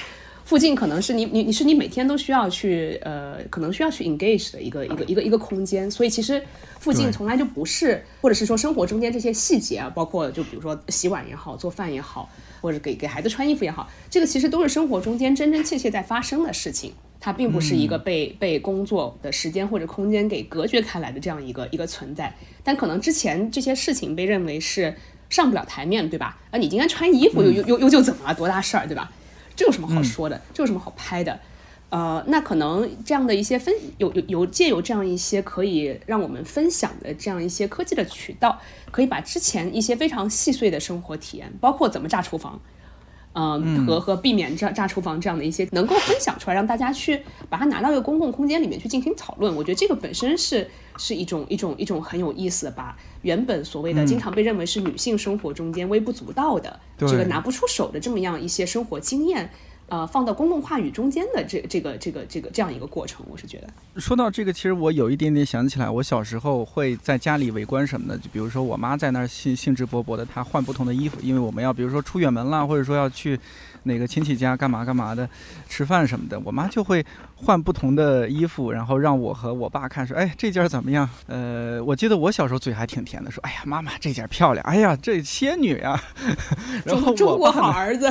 [0.46, 6.40] 附近可能是你你你是你每天都需要去呃，可能需要去 engage 的一个一个一个一个空间，所以其实
[6.78, 12.30] 附近从来就不是，或者是说生活中间这些细节啊，包括就比如说洗碗也好，做饭也好，
[12.60, 22.32] 或者给给孩子穿衣服也好，这个其实都是生活中间真真切切在发生的事情，它并不是一个被被工作的时间或者空间给隔绝开来的这样一个一个存在，
[22.62, 24.94] 但可能之前这些事情被认为是
[25.28, 26.38] 上不了台面，对吧？
[26.52, 28.32] 啊，你今天穿衣服又又又又就怎么了？
[28.32, 29.10] 多大事儿，对吧？
[29.56, 30.40] 这有什么好说的？
[30.52, 31.40] 这有什么好拍的？
[31.88, 42.60] 呃，那可能这样的一些分有有有借有这样一些可以让我们分享的这样一些科技的渠道，可以把之前一些非常细碎的生活体验，包括怎么炸厨房。
[43.38, 49.54] 嗯，和和避免炸炸厨房这样的一些能够分享出来，让大家去把它拿到一个公共空间里面去进行讨论。
[49.54, 52.96] 我觉得这个本身是是一种一种一种很有意思的，把
[53.26, 59.50] 原本所谓的经常被认为是女性生活中间微不足道的这个拿不出手的这么样一些生活经验。
[59.88, 64.00] 呃，放到公共话语中间的这这个这个这个这样一个过程，我是觉得。
[64.00, 73.38] 说到这个，其实我有一点点想起来，我小时候会在家里围观什么的，就比如说我妈在那儿兴兴致勃勃的，她换不同的衣服，因为我们要比如说出远门啦，或者说要去
[73.84, 75.30] 哪个亲戚家干嘛干嘛的，
[75.68, 77.06] 吃饭什么的，我妈就会
[77.38, 81.08] 换不同的衣服，然后让我和我爸看，说，哎，这件怎么样？
[81.26, 86.02] 呃，我记得我小时候嘴还挺甜的，说，哎呀，妈妈这件漂亮，哎呀，这仙女啊。
[86.84, 88.08] 然后中国好儿子。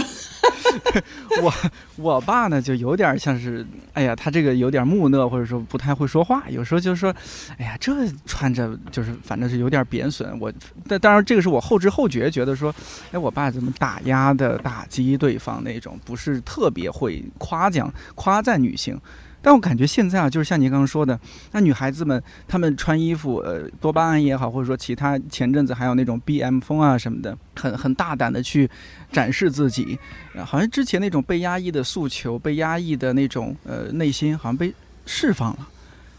[1.41, 1.53] 我
[1.95, 7.13] 我爸呢，就有点像是，哎呀，他这个有点木讷，或者说不太会说话，有时候就说，
[7.57, 7.91] 哎呀，这
[8.27, 10.39] 穿着就是反正是有点贬损。
[10.39, 10.53] 我，
[10.87, 12.73] 但当然这个是我后知后觉觉得说，
[13.11, 18.99] 哎，我爸怎么打压的打击对方那种，不是特别会夸奖夸赞女性。
[19.45, 21.19] 但我感觉现在啊，就是像您刚刚说的，
[21.51, 28.67] 那女孩子们她们穿衣服，呃，多巴胺也好，或者说其他前阵子还有那种 B M 风啊什么的，很很大胆的去
[29.11, 29.99] 展示自己，
[30.43, 34.73] 好像之前那种被压抑的诉求、被压抑的那种呃内心，好像被
[35.05, 35.67] 释放了。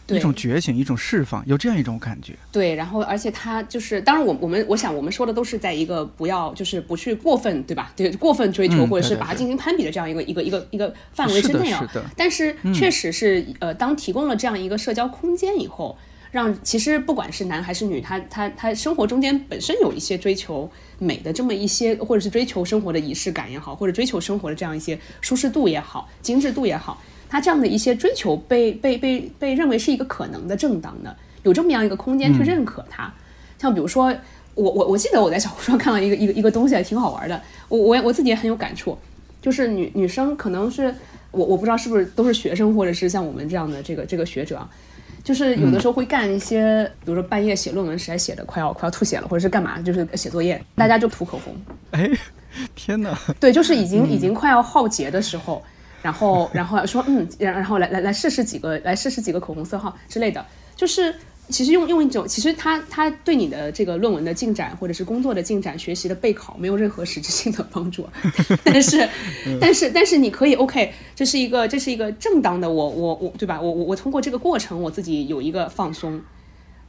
[0.09, 2.35] 一种觉醒，一种释放，有这样一种感觉。
[2.53, 7.93] 对，然后而且他就是，当然我我们我想我们说的都是在一个不要就是不去过分，对吧？
[7.97, 11.85] 对，过分追求或者是把它进行攀比的这样一个一个一个一个范围之内啊。
[12.17, 15.97] 但是确实是呃，当提供了这样一个社交空间以后。
[16.33, 33.13] 让其实不管是男还是女，他他他生活中间本身有一些追求美的这么一些，或者是追求生活的仪式感也好，或者追求生活的这样一些舒适度也好、精致度也好，他这样的一些追求被被被被认为是一个可能的、正当的，有这么样一个空间去认可他。
[33.59, 34.15] 像比如说，
[34.55, 37.41] 我我我记得我在小红书上看到一个一个一个东西，还挺好玩的。
[37.69, 38.97] 我我我自己也很有感触，
[39.41, 40.95] 就是女女生可能是
[41.31, 44.71] 我我不知道是不是都是学生，或者是像我们这样的这个这个学者啊，
[45.25, 51.55] 就是有的时候会干一些，比如说半夜写论文，实在写的快要快要吐血了，或者是干嘛，就是写作业，大家就涂口红。
[51.91, 52.11] 哎，
[52.75, 53.19] 天哪！
[53.41, 55.63] 对，就是已经已经快要耗竭的时候，
[56.07, 60.45] 然后 然后说嗯，然然后来来来试试几个，来试试几个口红色号之类的，
[60.77, 61.15] 就是。
[61.49, 68.05] 其实用用一种，其实他他对你的这个论文的进展，或者是工作的进展、学习的备考，没有任何实质性的帮助。
[68.67, 69.09] 但是，
[69.61, 73.61] 但是，但是你可以 OK，这是一个这是一个正当的，我我我对吧？
[73.61, 76.21] 我我我通过这个过程，我自己有一个放松。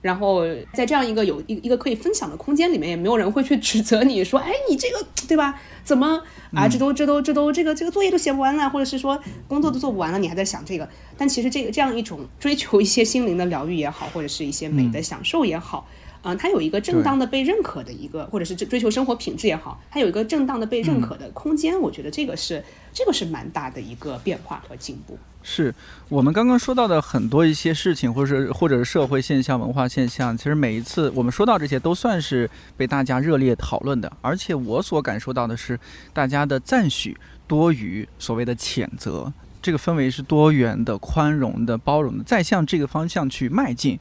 [0.07, 5.59] 然后在这样一个有一一个可以分享的空间里面，也没有人会去指责你说，哎，你这个对吧？
[5.83, 6.65] 怎么啊？
[6.65, 10.87] 这都这都这都这个这个作业都写不完了，或者是说工作都做不完了，你还在想这个？
[11.17, 15.85] 但其实这个这样一种追求一些心灵的疗愈也好，或者是一些美的享受也好。
[16.23, 21.77] 嗯，它有一个正当的被认可的一个，或者是追追求生活品质也好，它有一个正当的被认可的空间。
[21.81, 25.17] 我觉得这个是这个是蛮大的一个变化和进步。
[25.49, 25.73] 是
[26.09, 34.11] 我们刚刚说到的很多一些事情，或者是或者是社会现象、文化现象，其实每一次我们说到这些，都算是被大家热烈讨论的。
[34.21, 35.79] 而且我所感受到的是，
[36.11, 37.15] 大家的赞许
[37.47, 39.31] 多于所谓的谴责，
[39.61, 43.97] 这个氛围是多元的、宽容的、包容的，再向这个方向去迈进。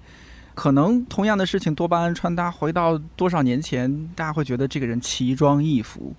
[0.53, 6.12] 可能同样的事情，多巴胺穿搭回到多少年前，大家会觉得这个人奇装异服，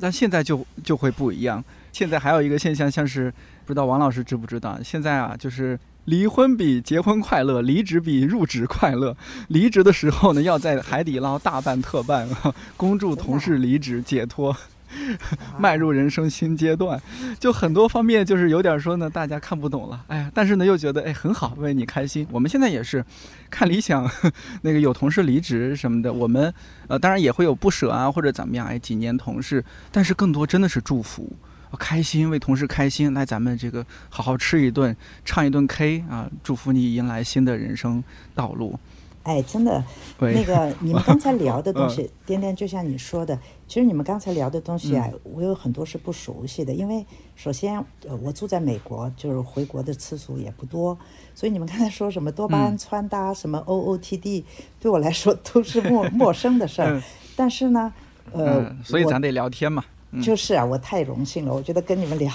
[0.00, 1.62] 但现在就就会不一样。
[1.92, 3.32] 现在还有一个现象，像是
[3.66, 4.78] 不知道王老师知不知道？
[4.82, 9.16] 现在啊，就是离婚比结婚快乐，离职比入职快乐。
[9.48, 12.28] 离职的时候呢，要在海底捞大办特办，
[12.78, 14.56] 恭祝同事离职解脱。
[15.58, 16.98] 迈入人生新阶段，
[17.40, 22.24] 就很多方面就是有点说呢，大家看不懂了，哎呀，但是呢又觉得哎很好，为你开心。
[22.30, 23.04] 我们现在也是
[23.50, 24.08] 看理想，
[24.62, 26.54] 那个有同事离职什么的，我们
[26.86, 31.30] 呃当然也会有不舍啊或者怎么样，哎几年同事，但是更多真的是祝福，
[31.76, 38.02] 开心为同事开心，来咱们这个好好吃一顿，唱一顿 K 啊，祝福你迎来新的人生
[38.34, 38.78] 道路。
[39.22, 39.82] 哎，真的，
[40.20, 47.04] 那个你们刚才聊的东 西，颠颠就像你说的，其实你们刚才聊的东西啊，我有很多是不熟悉的，因为
[47.34, 50.96] 首先，呃，我住在美国，就是回国的次数也不多，
[51.34, 54.44] 所以你们刚才说什么多巴胺穿搭，什么 OOTD，
[54.78, 57.02] 对我来说都是陌 陌生的事儿。
[57.34, 57.92] 但是呢，
[58.30, 59.84] 呃，所以咱得聊天嘛。
[60.22, 62.30] 就是啊，我太荣幸了，我觉得跟你们聊，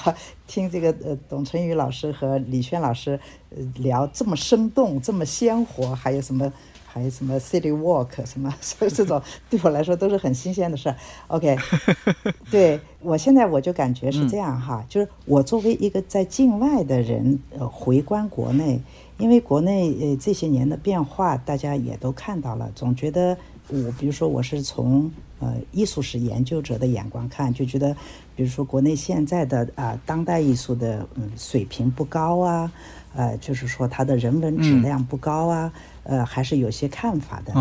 [0.48, 3.20] 听这个呃，董晨宇老师和李轩老师
[3.50, 6.52] 呃聊这么生动，这么鲜活，还有什么？
[6.94, 10.96] 还有什么 City Walk 什么， 所以这种 对我来说都是很新鲜的事儿。
[11.28, 11.58] OK，
[12.52, 18.82] 对我现在我就感觉是这样哈，就是我作为一个在境外的人，呃，回观国内，
[19.18, 23.38] 因为国内呃这些年的变化，大家也都看到了，总觉得
[23.70, 25.10] 我，比如说我是从
[25.42, 27.94] 呃艺术史研究者的眼光看，就觉得，
[28.34, 32.72] 比如说国内现在的啊当代艺术的嗯水平不高啊，
[33.14, 35.74] 呃，就是说它的人文质量不高啊。
[36.04, 37.54] 呃，还是有些看法的。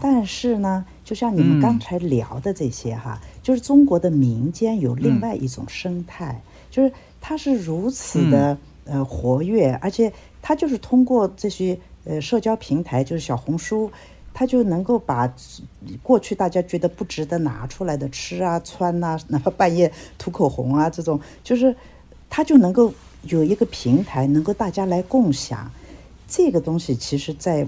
[0.00, 13.90] 但是呢，就像你们刚才聊的这些哈，就是中国的民间有另外一种生态，就是它是如此的呃活跃，而且它就是通过这些呃社交平台，就是小红书，
[14.38, 15.34] 它就能够把
[16.00, 21.74] 过去大家觉得不值得拿出来的吃啊、穿呐，哪怕半夜涂口红啊这种，就是
[22.30, 25.68] 他就能够有一个平台，能够大家来共享
[26.28, 27.66] 这个东西，其实在。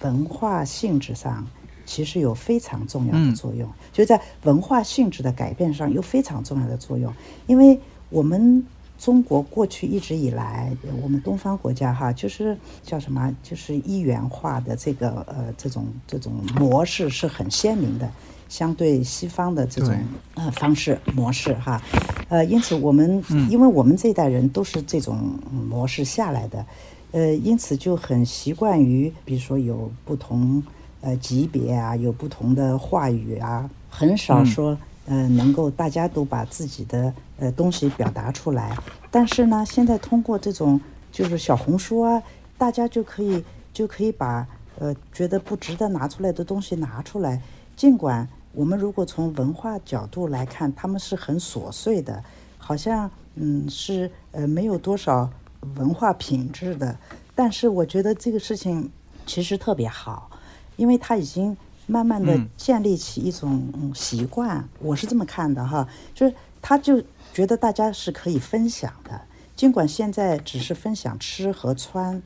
[0.00, 1.46] 文化性质上
[1.86, 7.10] 其实有非常重要的作用，就在文化性质的改变上有非常重要的作用。
[7.46, 8.62] 因为我们
[8.98, 18.10] 中国过去一直以来，我们东方国家哈，就是叫什么，就是一元化的这个呃这种这种模式是很鲜明的，
[18.48, 19.94] 相对西方的这种
[20.34, 21.80] 呃方式模式哈，
[22.28, 25.38] 呃，因此我们因为我们这一代人都是这种
[25.68, 26.64] 模式下来的。
[27.12, 30.62] 呃，因此就很习惯于，比如说有不同
[31.00, 34.76] 呃级别啊，有不同的话语啊，很少说
[35.06, 38.76] 呃能够大家都把自己的呃东西表达出来。
[39.10, 40.80] 但是呢，现在通过这种
[41.10, 42.22] 就是小红书啊，
[42.58, 43.42] 大家就可以
[43.72, 44.46] 就可以把
[44.78, 47.40] 呃觉得不值得拿出来的东西拿出来。
[47.76, 52.22] 尽管我们如果从文化角度来看，他们是很琐碎的，
[52.58, 55.30] 好像嗯是呃没有多少。
[55.76, 56.96] 文化品质的，
[57.34, 58.88] 但是我觉得这个事情
[59.24, 60.30] 其实特别好，
[60.76, 61.56] 因为他已经
[61.86, 69.20] 慢慢的嗯建立起一种嗯习惯，我是这么看的哈，就是他就觉得大家是可以分享的，
[69.54, 72.22] 尽管现在只是分享吃和穿，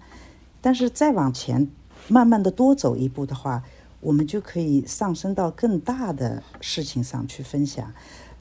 [0.61, 1.69] 但是再往前
[2.09, 3.63] 慢慢的多走一步的话，
[4.01, 7.93] 我们就可以上升到更大的事情上去分享。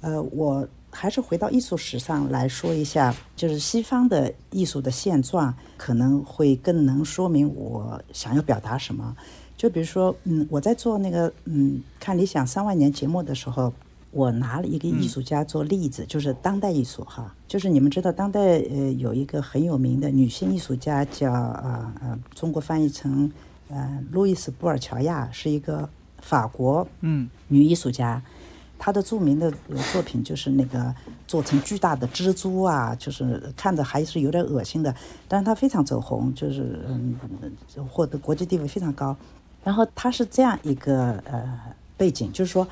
[0.01, 9.15] 呃，我还是回到艺术史上来说一下，就是西方的艺术的现状，可能会更能说明我想要表达什么。
[9.60, 13.74] 就比如说，嗯，我在做那个嗯看理想三万年节目的时候，
[14.10, 23.30] 我拿了一个艺术家做例子，就是当代艺术哈，就是你们知道当代呃有一个很有名的女性艺术家叫呃呃中国翻译成
[23.68, 25.89] 呃路易斯·布尔乔亚，是一个
[26.22, 27.30] 法国嗯。
[27.49, 28.22] 女艺术家，
[28.78, 30.95] 她的著名的呃作品就是那个
[31.28, 34.95] 做成巨大的蜘蛛啊，就是看着还是有点恶心的，
[35.28, 37.20] 但是她非常走红，就是嗯
[37.89, 39.14] 获得国际地位非常高。
[39.64, 41.60] 然后他是这样一个呃
[41.97, 42.68] 背景，就是说，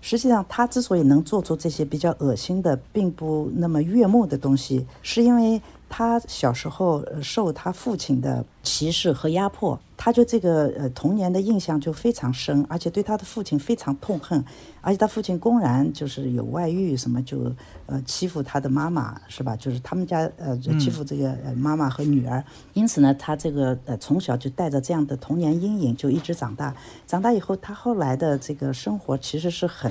[0.00, 14.42] 实际上他之所以能做出这些比较恶心的，并不那么悦目的东西，是因为他小时候受他父亲的歧视和压迫，他就这个呃童年的印象就非常深，而且对他的父亲非常痛恨，
[14.80, 17.52] 而且他父亲公然就是有外遇，什么就
[17.86, 19.56] 呃欺负他的妈妈，是吧？
[19.56, 22.42] 就是他们家呃欺负这个妈妈和女儿，
[22.74, 26.72] 因此呢，他这个呃从小就带着这样的童年阴影，就一直长大。
[27.04, 29.90] 长大以后，他后来的这个生活其实是很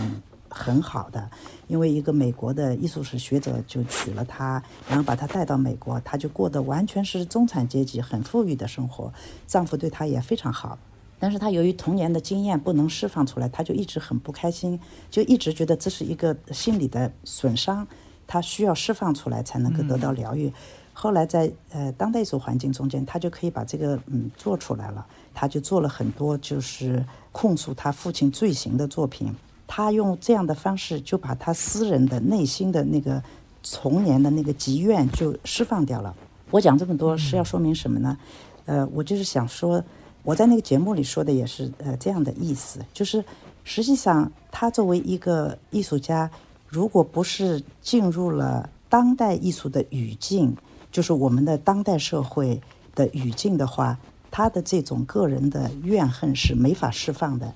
[0.57, 1.29] 很好的，
[1.67, 9.13] 因为一个美国的艺术史学者就娶了她，然后把她带到美国，她就过得完全是中产阶级很富裕的生活，
[9.45, 10.77] 丈夫对她也非常好。
[11.19, 14.79] 但是她由于童年的经验不能释放出来，她就一直很不开心，
[15.11, 17.87] 就一直觉得这是一个心理的损伤，
[18.25, 20.51] 她需要释放出来才能够得到疗愈。
[20.93, 25.05] 后来在呃当代艺术环境中间，她就可以把这个嗯做出来了。
[25.33, 29.31] 她就做了很多就是控诉她父亲罪行的作品。
[29.67, 33.21] 他用这样的方式就把他私人的内心的那个
[33.61, 36.15] 童年的那个积怨就释放掉了。
[36.49, 38.17] 我讲这么多是要说明什么呢？
[38.65, 39.83] 呃，我就是想说，
[40.23, 43.23] 我在那个节目里说的也是呃这样的意思，就是
[43.65, 46.31] 实际上他作为一个艺术家，
[46.67, 50.55] 如果不是进入了当代艺术的语境，
[50.89, 52.61] 就是我们的当代社会
[52.95, 53.97] 的语境的话，
[54.31, 57.53] 他的这种个人的怨恨是没法释放的，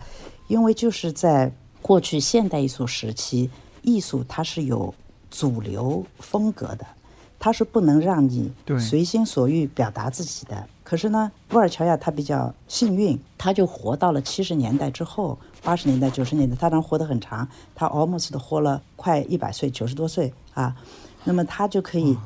[0.48, 3.50] 因为就是在过去现代艺术时期，
[3.82, 4.94] 艺术它是有
[5.30, 6.86] 主流风格的，
[7.40, 10.68] 它是不能让你随心所欲表达自己的。
[10.84, 20.76] 可是呢，布尔乔亚他比较幸运，他就活到了七十年代之后，八十年代、九十年代，他能活得很长，他 almost 活了快一百岁，九十多岁啊。
[21.24, 22.18] 那么他就可以，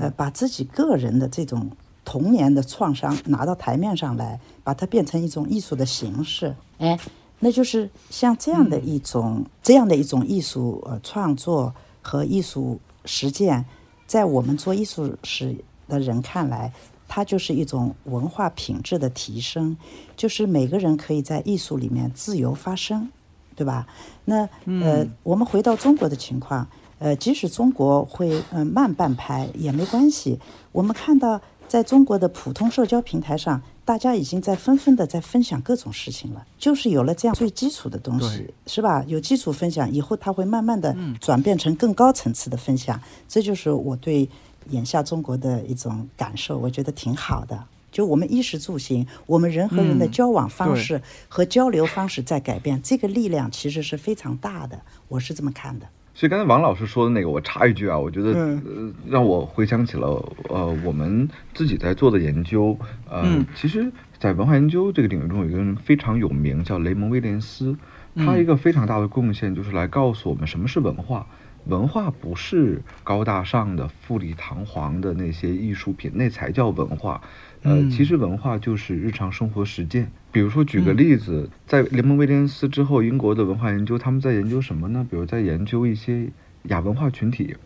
[0.00, 1.70] 呃，把自己个人的这种
[2.06, 6.56] 童年的创伤拿到台面上来，把它变成一种艺术的形式。
[6.78, 6.98] 哎，
[7.40, 13.64] 那就是像这样的一种、这样的一种艺术呃创作和艺术实践，
[14.06, 15.56] 在我们做艺术史
[15.86, 16.72] 的人看来，
[17.06, 19.76] 它就是一种文化品质的提升，
[20.16, 23.10] 就是每个人可以在艺术里面自由发声，
[23.54, 23.86] 对吧？
[24.24, 24.48] 那
[24.82, 26.66] 呃，我们回到中国的情况，
[26.98, 30.40] 呃，即使中国会呃慢半拍也没关系，
[30.72, 39.04] 我们看到在中国的普通社交平台上，大家已经在纷纷的在分享各种事情了，就是有了这样最基础的东西，是吧？
[39.06, 44.28] 有基础分享以后，它会慢慢的转变成更高层次的分享，这就是我对
[44.70, 47.64] 眼下中国的一种感受，我觉得挺好的。
[47.92, 55.86] 就我们衣食住行，我们人和人的嗯交往方式和交流方式在改变，这个力量其实是非常大的，我是这么看的。
[56.16, 60.08] 所以刚才王老师说的那个，我插一句啊，我觉得、嗯呃让我回想起了
[60.48, 62.74] 呃我们自己在做的研究，
[63.06, 67.76] 呃，嗯其实，在文化研究这个领域中，有一个人非常有名，叫雷蒙威廉斯，
[68.16, 71.26] 他一个非常大的贡献就是来告诉我们什么是文化。
[71.66, 77.20] 文化不是高大上的、富丽堂皇的那些艺术品，那才叫文化。
[77.66, 80.08] 呃，嗯其实文化就是日常生活实践。
[80.30, 85.04] 比如说，举个例子，在联盟威廉斯之后，英国的文化研究他们在研究什么呢？
[85.10, 86.28] 比如在研究一些
[86.64, 87.56] 亚文化群体，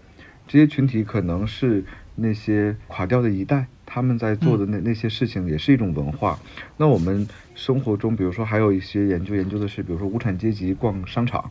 [0.49, 1.85] 这些群体可能是
[2.15, 6.39] 那些垮掉的一代，他们在做的那那些事情也是一种文化。
[6.79, 11.51] 那我们生活中，比如说还有一些研究研究的是，比如说无产阶级逛商场，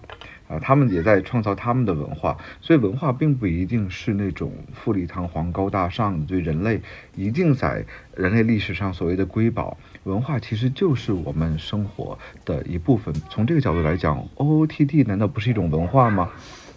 [0.50, 2.36] 啊，他们也在创造他们的文化。
[2.60, 6.82] 所以文化并不一定是那种富丽堂皇、高大上的，对人类
[7.16, 7.86] 一定在
[8.16, 9.78] 人类历史上所谓的瑰宝。
[10.06, 13.14] 文化其实就是我们生活的一部分。
[13.30, 16.32] 从这个角度来讲，OOTD 难道不是一种文化吗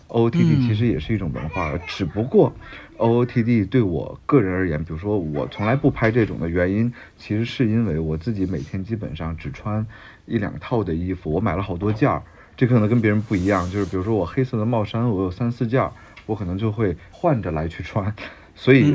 [0.09, 2.53] ？OOTD 其实也是一种文化，只不过
[2.99, 9.87] OOTD 对我个人而言，比如说我从来不拍这种的原因，其实是因为我自己每天基本上只穿
[10.27, 12.23] 一两套的衣服，我买了好多件儿，
[12.57, 15.93] 这可能跟别人不一样，就是比如说我黑色的帽衫，我有三四件儿，
[16.27, 18.15] 我可能就会换着来去穿。
[18.55, 18.95] 所以，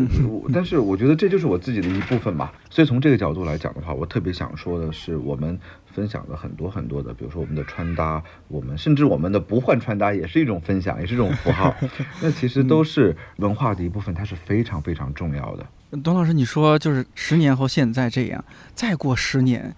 [0.54, 2.54] 但是我觉得这就是我自己的一部分吧。
[2.70, 5.60] 所以从这个角度来讲的话，我特别想说的是，我们
[5.92, 11.76] 分享了很多很多的，比如说我们的穿搭，我们甚至我们的不换穿搭也是一种分享，也是一种符号。
[12.22, 15.66] 那其实都是文化的一部分，它是非常非常重要的。
[16.04, 18.46] 董老师，你说就是十年后现在这样，
[18.76, 19.76] 再过十年，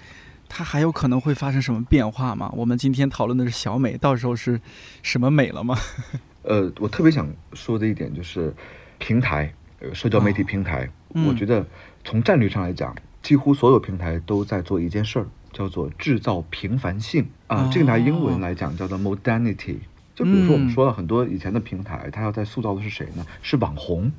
[0.50, 2.52] 它还有可能会发生什么变化吗？
[2.56, 4.60] 我们今天讨论的是小美，到时候是
[5.02, 5.78] 什么美了吗？
[6.44, 8.54] 呃，我特别想说的一点就是
[8.98, 9.54] 平台。
[9.82, 10.90] 呃，社交媒体平台，
[11.26, 11.66] 我觉得
[12.04, 17.70] 从战略上来讲，几乎所有平台都在做一件事儿，叫做制造平凡性啊。
[17.72, 19.78] 这个拿英文来讲叫做 modernity。
[20.14, 23.26] 就比如说我们说了很多以前的平台，它要在塑造的是谁呢？
[23.42, 24.12] 是网红。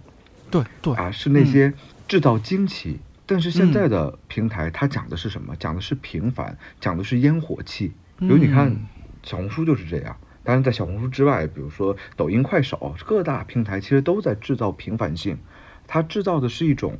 [0.51, 1.75] 对对啊，是那些
[2.09, 2.99] 制造惊奇。
[3.31, 5.55] 但是现在的平台，它讲的是什么？
[5.55, 7.93] 讲的是平凡，讲的是烟火气。
[8.19, 8.75] 比如你看
[9.23, 10.17] 小红书就是这样。
[10.43, 15.39] 当然，在小红书之外，比如说抖音、快手，各大平台其实都在制造平凡性。
[15.87, 16.99] 它制造的是一种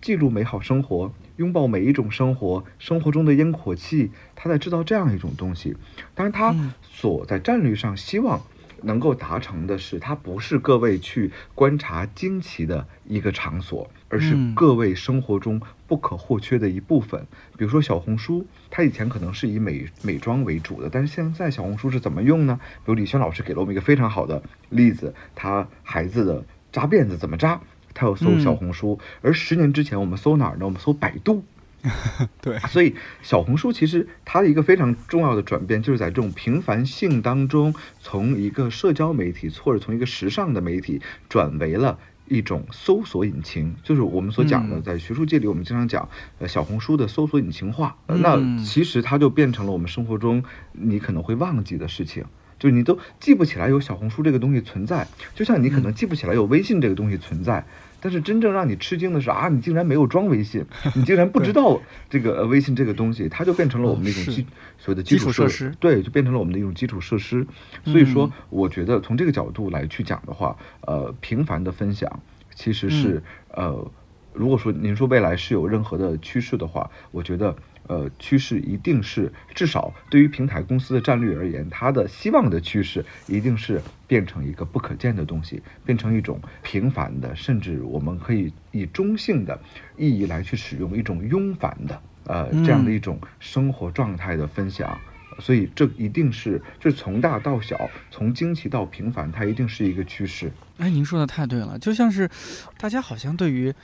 [0.00, 4.12] 记录美好生活、拥抱每一种生活、生活中的烟火气。
[4.34, 5.76] 它在制造这样一种东西。
[6.14, 8.40] 当然，它所在战略上希望
[8.82, 13.90] 能够达成的是，它不是各位去观察惊奇的一个场所。
[14.12, 17.28] 而是各位生活中不可或缺的一部分。
[17.56, 22.58] 比如说小红书，它以前可能是以美美妆为主的，但是现在小红书是怎么用呢？
[22.78, 27.60] 比如李轩老师给了我们一个非常好的例子，他孩子的扎辫子怎么扎，
[27.94, 28.98] 他要搜小红书。
[29.22, 30.64] 而十年之前我们搜哪儿呢？
[30.64, 31.44] 我们搜百度。
[32.40, 41.98] 对，所以小红书其实它的一个非常重要的转变，就是在这种平凡性当中，从一个社交媒体或者从一个时尚的媒体转为了。
[42.32, 46.08] 一种搜索引擎，就是我们所讲的，在学术界里，我们经常讲，
[46.38, 47.96] 呃，小红书的搜索引擎化。
[48.06, 52.24] 那其实它就变成了我们生活中你可能会忘记的事情，
[52.56, 57.66] 就是你都记不起来有小红书这个东西存在，就像你可能记不起来有微信这个东西存在。
[58.00, 64.46] 但是真正让你吃惊的是啊，你竟然没有装微信，你竟然不知道这个微信这个东西，它就变成了我们的一种基
[64.78, 67.46] 所谓的基础设施，对，就变成了我们的一种基础设施。
[67.84, 72.20] 所以说，我觉得从这个角度来去讲的话，呃，频繁的分享
[72.54, 73.22] 其实是
[73.52, 73.90] 呃，
[74.32, 77.56] 如果说您说未来是有任何的趋势的话，我觉得。
[77.90, 89.60] 呃，趋势一定是至少对于平台公司的战略而言，它的希望的趋势一定是变成一个不可见的东西，变成一种平凡的，甚至我们可以以中性的
[89.96, 94.96] 意义来去使用一种庸凡的，呃，这样的一种生活状态的分享。
[95.40, 100.52] 所以这一定是，就从大到小，从惊奇到平凡，它一定是一个趋势。
[100.78, 102.30] 哎，您说的太对了，就像是
[102.78, 103.74] 大家好像对于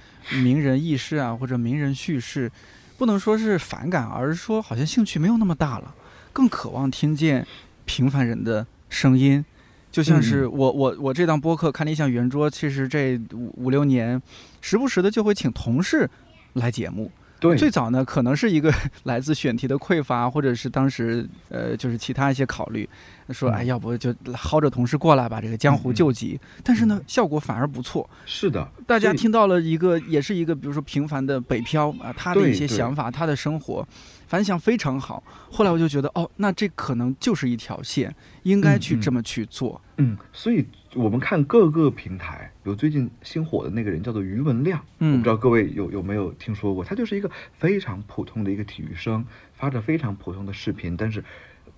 [0.45, 2.53] 名人轶事啊，或者名人叙事。
[2.97, 5.95] 不能说是反感，而是说好像兴趣没有那么大了，
[6.33, 7.47] 更渴望听见
[7.85, 9.45] 平凡人的声音。
[9.93, 14.21] 就像是我我我这档播客看理想圆桌，其实这五五六年，
[14.61, 16.11] 时不时的就会请同事
[16.55, 17.11] 来节目。
[17.51, 18.73] 对，最早呢，可能是一个
[19.05, 22.89] 来自选题的匮乏，或者是当时呃，就是其他一些考虑，
[23.31, 26.39] 说哎，要不就薅着同事过来把这个江湖救急。
[26.63, 28.09] 但是呢，效果反而不错。
[28.25, 33.87] 是的，大家听到了一个，也是一个，比如说平凡的北漂啊，他的一些想法，他的生活，
[34.27, 35.23] 反响非常好。
[35.51, 39.81] 后来我就觉得，哦，那这可能就是一条线，应该去这么去做。
[39.99, 40.67] 嗯，所以。
[40.97, 46.83] 我们看各个平台，比如最近新火的那个人叫做余文亮，嗯，我不知道各位有有没有听说过？
[46.83, 51.23] 他就是一个非常普通的一个体育生，发着非常普通的视频，但是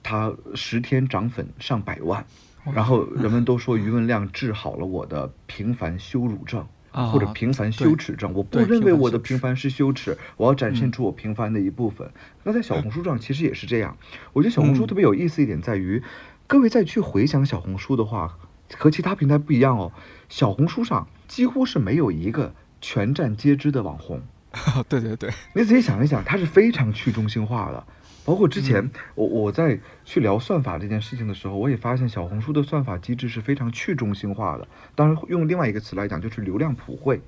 [0.04, 2.24] 他十天涨粉上百万，
[2.72, 8.32] 然后人们都说余文亮治好了我的平凡羞辱症，或者平凡羞耻症。
[8.32, 12.08] 我不认为我的平凡是羞耻，我要展现出我平凡的一部分。
[12.44, 13.96] 那在小红书上其实也是这样。
[14.32, 16.02] 我觉得小红书特别有意思一点在于，
[16.46, 18.38] 各位再去回想小红书的话。
[18.76, 19.92] 和其他平台不一样哦，
[20.28, 24.22] 小红书上几乎是没有一个全站皆知的网红。
[24.88, 27.84] 对对对，你仔细想一想，它是非常去中心化的。
[28.24, 34.68] 包括之前我我在去聊算法这件事情的时候，我也发现小红书的算法机制是非常去中心化的。
[34.94, 37.22] 当然，用另外一个词来讲，就是流量普惠，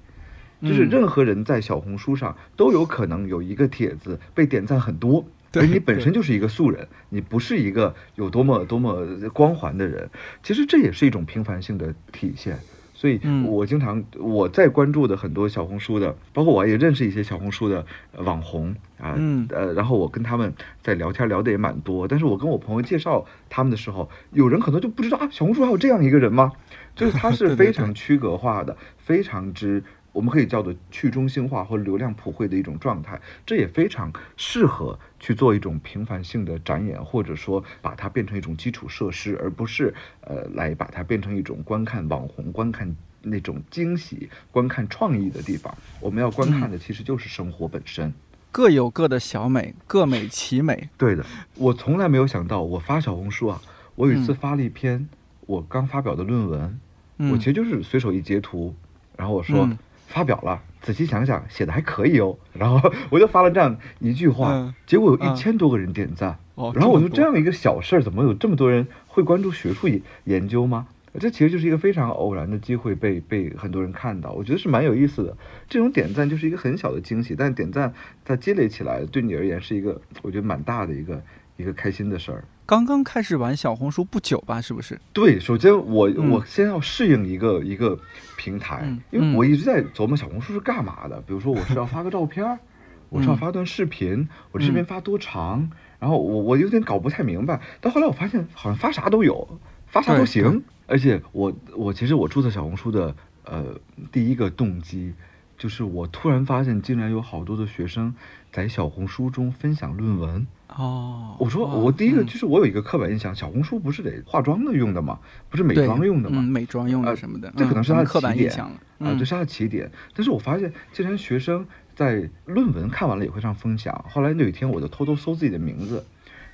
[0.60, 5.24] 就是任何人在小红书上都有可能有一个帖子被点赞很多。
[5.54, 10.08] 而你本身就是一个素人，你不是一个有多么多么光环的人，
[10.42, 12.58] 其实这也是一种平凡性的体现。
[12.92, 26.52] 所以嗯我经常我在关注的很多小红书的，包括我也认识一些小红书的呃网红啊，嗯呃，然后我跟他们在聊天聊的也蛮多，但是我跟我朋友介绍他们的时候，有人可能就不知道啊，小红书还有这样一个人吗？
[26.94, 29.82] 就是他 是非常区隔化的，非常之。
[30.12, 45.72] 我们可以叫做去中心化或流量普惠的一种状态，这也非常适合去做一种频繁性的展演，或者说把它变成一种基础设施，而不是呃来把它变成一种观看网红、观看那种惊喜、观看创意的地方。
[46.00, 48.12] 我们要观看的其实就是生活本身。
[48.52, 50.88] 各有各的小美，各美其美。
[50.98, 53.62] 对的，我从来没有想到，我发小红书啊，
[53.94, 55.08] 我有一次嗯发了一篇
[55.46, 56.80] 我刚发表的论文，
[57.18, 58.74] 嗯我其实就是随手一截图，
[59.16, 59.78] 然后我说、嗯
[60.10, 70.88] 发表了，仔细想想写的还可以哦， 然后我就发了这样一句话，嗯结果有嗯一千多个人点赞，哦然后我就这样一个小事儿，怎么有这么多人会关注学术研研究吗？
[71.18, 75.36] 这其实就是一个非常偶然的机会被被很多人看到，我觉得是蛮有意思的。
[75.68, 77.92] 这种点赞就是一个很小的惊喜，但点赞
[78.24, 81.22] 它积累起来，对你而言是一个我觉得蛮大的一个
[81.56, 82.44] 一个开心的事儿。
[82.70, 84.60] 刚刚开始玩小红书不久吧？
[84.60, 85.00] 是不是？
[85.12, 87.98] 对，首先我、嗯我先要适应一个一个
[88.36, 91.20] 平台，嗯因为嗯我一直在琢磨小红书是干嘛的。
[91.22, 92.60] 比如说我是要发个照片儿，
[93.10, 95.68] 我是要嗯发段视频，我这视频嗯发多长，
[95.98, 97.60] 然后我我有点搞不太明白。
[97.80, 99.58] 但后来我发现好像发啥都有，
[99.88, 100.62] 发啥都行。
[100.86, 103.12] 而且我我其实我注册小红书的
[103.46, 103.64] 呃
[104.12, 105.12] 第一个动机。
[105.58, 108.14] 就是我突然发现，竟然有好多的学生
[108.50, 110.46] 在小红书中分享论文，
[110.76, 115.18] 哦，我说，我第一个嗯就是我有一个刻板印象，小红书不是得化妆的用的吗？
[115.48, 116.40] 不是美妆用的吗？
[116.40, 118.74] 嗯，美妆用的呃什么的，这可能是它的起点印象了。
[118.74, 119.90] 啊，嗯这是它的起点。
[120.14, 124.04] 但是我发现，竟然学生在论文看完了也会上分享。
[124.08, 126.04] 后来有一天，我就偷偷搜自己的名字，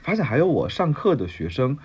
[0.02, 1.78] 发现还有我上课的学生。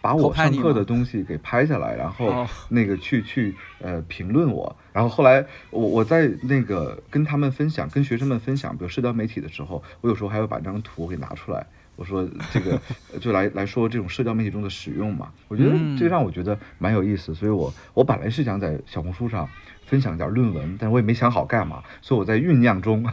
[0.00, 11.66] 把我上课的东西给拍下来，然后哦那个去去呃评论我，然后后来我我在那个跟他们分享，跟学生们分享，比如社交媒体的时候，我有时候还会把这张图给拿出来，
[11.98, 12.80] 我说这个
[13.12, 19.48] 呃就来 来说这种社交媒体中的使用嘛，我觉得嗯这让我觉得蛮有意思，所以我我本来是想在小红书上
[19.84, 23.04] 分享点论文，但我也没想好干嘛，所以我在酝酿中。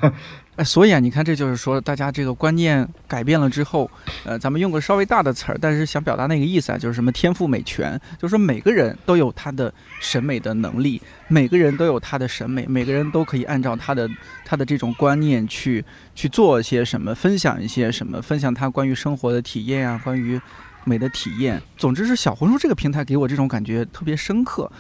[0.58, 3.91] 哎，所以啊，你看，这就是说，大家这个观念改变了之后，
[4.24, 14.10] 呃，咱们用个稍微大的词儿，但是想表达那个意思啊，就是什么天赋美权，就是说每个人都有他的审美的能力，每个人都有他的审美，每个人都可以按照他的
[14.45, 15.84] 他的这种观念去
[16.16, 20.39] 去做一些什么，分享一些什么，分享他关于生活的体验啊，关于
[20.86, 21.62] 美的体验。
[21.76, 24.72] 总之是小红书这个平台给我这种感觉特别深刻。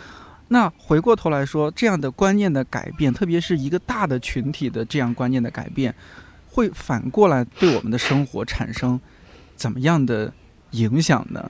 [0.47, 5.93] 那回过头来说，这样的观念的改变，特别是一个大的群体的这样观念的改变，
[6.51, 8.99] 会反过来对我们的生活产生
[9.55, 10.31] 怎么样的
[10.71, 11.49] 影响呢？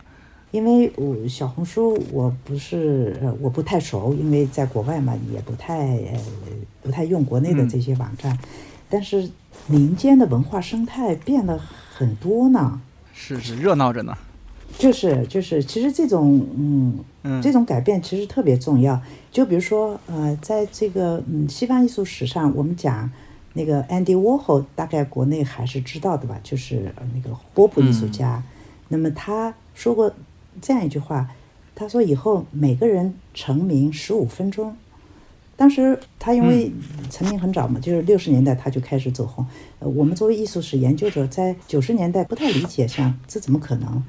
[0.51, 6.19] 因为我小红书我不是呃我不太熟，因为在国外嘛也不太呃
[6.81, 8.37] 不太用国内的嗯这些网站，
[8.89, 9.29] 但是
[9.67, 11.59] 民间的文化生态变得
[11.93, 12.79] 很多呢。
[13.13, 14.17] 是是热闹着呢。
[14.77, 19.01] 就是就是，其实这种嗯嗯，这种改变其实特别重要。
[19.31, 23.09] 就比如说呃，在这个嗯西方艺术史上，我们讲
[23.53, 28.43] 那个 Andy Warhol，大概国内还是知道的吧，就是呃那个波普艺术家。
[28.89, 30.13] 那么他说过
[30.61, 31.29] 这样一句话，
[31.73, 34.75] 他说以后每个人成名十五分钟。
[35.57, 36.69] 当时他因为
[37.09, 39.45] 成名很早嘛，就是六十年代他就开始走红。
[39.79, 44.03] 呃，我们作为艺术史研究者，在九十年代不太理解，像这怎么可能？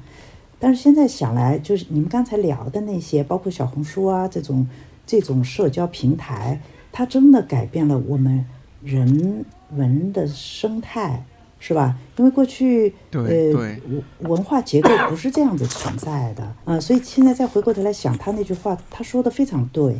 [0.59, 4.67] 但是现在想来，就是你们刚才聊的那些，包括小红书啊这种
[5.05, 6.59] 这种社交平台，
[6.91, 8.45] 它真的改变了我们
[8.83, 9.45] 人
[9.75, 11.23] 文的生态，
[11.59, 11.95] 是吧？
[12.17, 19.99] 因为过去对呃对文文化结构不是这样子存在的啊、呃所以现在再回过头来想他那句话，他说的非常对。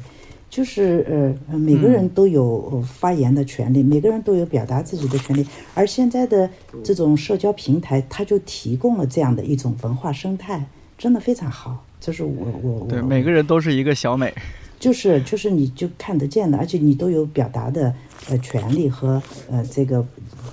[0.50, 5.46] 就是呃，呃每个人都有呃发言的权利，每个人都有表达自己的权利。
[5.74, 6.50] 而现在的
[6.84, 10.66] 这种社交平台，它就提供了这样的一种文化生态，
[10.98, 11.84] 真的非常好。
[12.00, 14.34] 这是我我我对，每个人都是一个小美。
[14.80, 17.92] 就是就是你就看得见的，而且你都有表达的
[18.30, 19.20] 呃权利和
[19.50, 20.06] 呃这个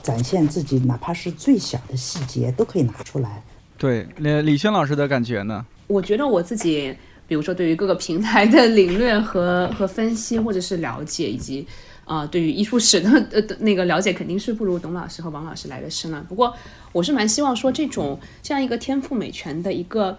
[0.02, 3.42] 展现自己，哪怕是最小的细节都可以拿出来。
[3.76, 5.66] 对，李李轩老师的感觉呢？
[5.86, 11.66] 我觉得我自己，比如说对于各个平台的领略和 和分析，或者是了解，以及
[12.04, 16.22] 啊、对于艺术史的 呃的那个了解，肯定是不如董老师和王老师来的深了。
[16.28, 16.54] 不过
[16.92, 20.18] 我是蛮希望说，这种这样一个天赋美全的一个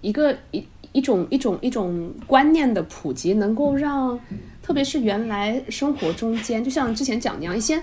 [0.00, 4.18] 一个一一种一种一种观念的普及，能够让
[4.62, 7.82] 特别是原来生活中间，就像之前讲那样，一些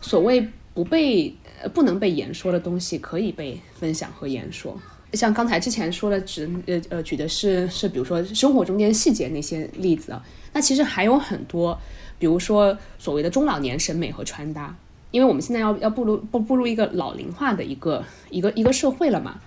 [0.00, 4.80] 所谓不被呃不能被言说的东西，可以被分享和言说。
[5.12, 11.76] 像刚才之前说的，只呃呃举的是是比如说生活中间细节那些例子啊，那其实还有很多，
[12.18, 14.76] 比如说所谓的中老年审美和穿搭，
[15.10, 19.40] 因为我们现在要要步入步步入一个老龄化的一个一个一个社会了嘛，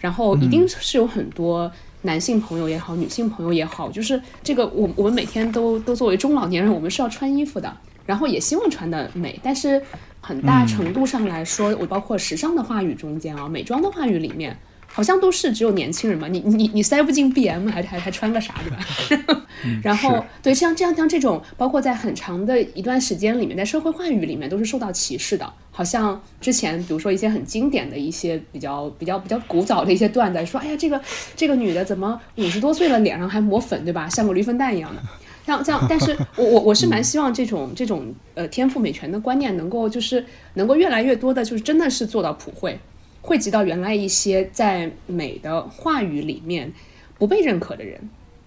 [0.00, 1.70] 然后一定是有很多
[2.02, 9.80] 男性朋友也好，女性朋友也好，就是这个我我们每天都都作为中老年人，我们是要穿衣服的，然后也希望穿的美，但是
[10.20, 14.56] 很大程度上来说，我包括时尚的话语中间啊，美妆的话语里面。
[14.94, 19.46] 好像都是只有年轻人嘛，你你你塞不进 B M，还还还穿个啥对吧？
[19.82, 25.52] 然后对像这样像这种，包括在很长的一段时间里面，在社会话语里面都是受到歧视的。
[25.72, 31.00] 好像之前比如说一些很经典的一些比较比较比较古早的一些段子，说哎呀这个
[31.34, 34.08] 这个女的怎么五十多岁了脸上还抹粉对吧？
[34.08, 35.02] 像个驴粪蛋一样的。
[35.44, 40.24] 像这样，但是我我我是蛮希望这种这种呃天赋美权的观念能够就是
[40.54, 42.78] 能够越来越多的，就是真的是做到普惠。
[43.26, 46.70] 汇集到原来一些在美的话语里面
[47.16, 47.98] 不被认可的人，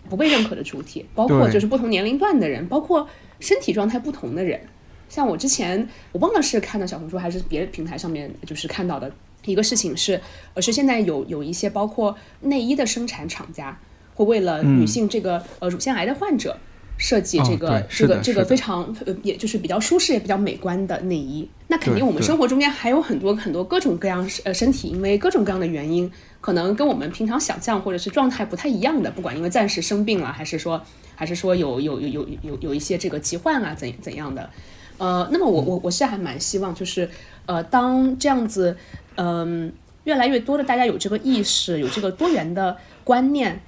[0.08, 3.10] 不被认可的主体，包括就是不同年龄段的人，包括
[3.40, 4.62] 身体状态不同的人。
[5.10, 9.12] 像我之前我忘了是看到小红书还是别的平台上面，就是看到的
[9.46, 10.22] 一个事情是，
[10.54, 13.76] 呃，是现在有有一些包括内衣的生产厂家
[14.14, 16.56] 会为了女性这个呃乳腺癌的患者。
[16.98, 21.48] 设计这个这个这个非常呃，也就是比较舒适也比较美观的内衣。
[21.68, 30.82] 那肯定我们生活中间还有很多很多各种各样呃身体因为各种各样的原因，可能跟我们平常想象或者是状态不太一样的，不管因为暂时生病了，还是说
[31.16, 34.50] 还是说有有有有有有一些这个疾患啊怎怎样的，
[34.98, 37.10] 呃，那么我我我是还蛮希望就是
[37.46, 38.76] 呃当这样子
[39.16, 39.72] 嗯
[40.06, 43.62] 越来越多的大家有这个意识，有这个多元的观念，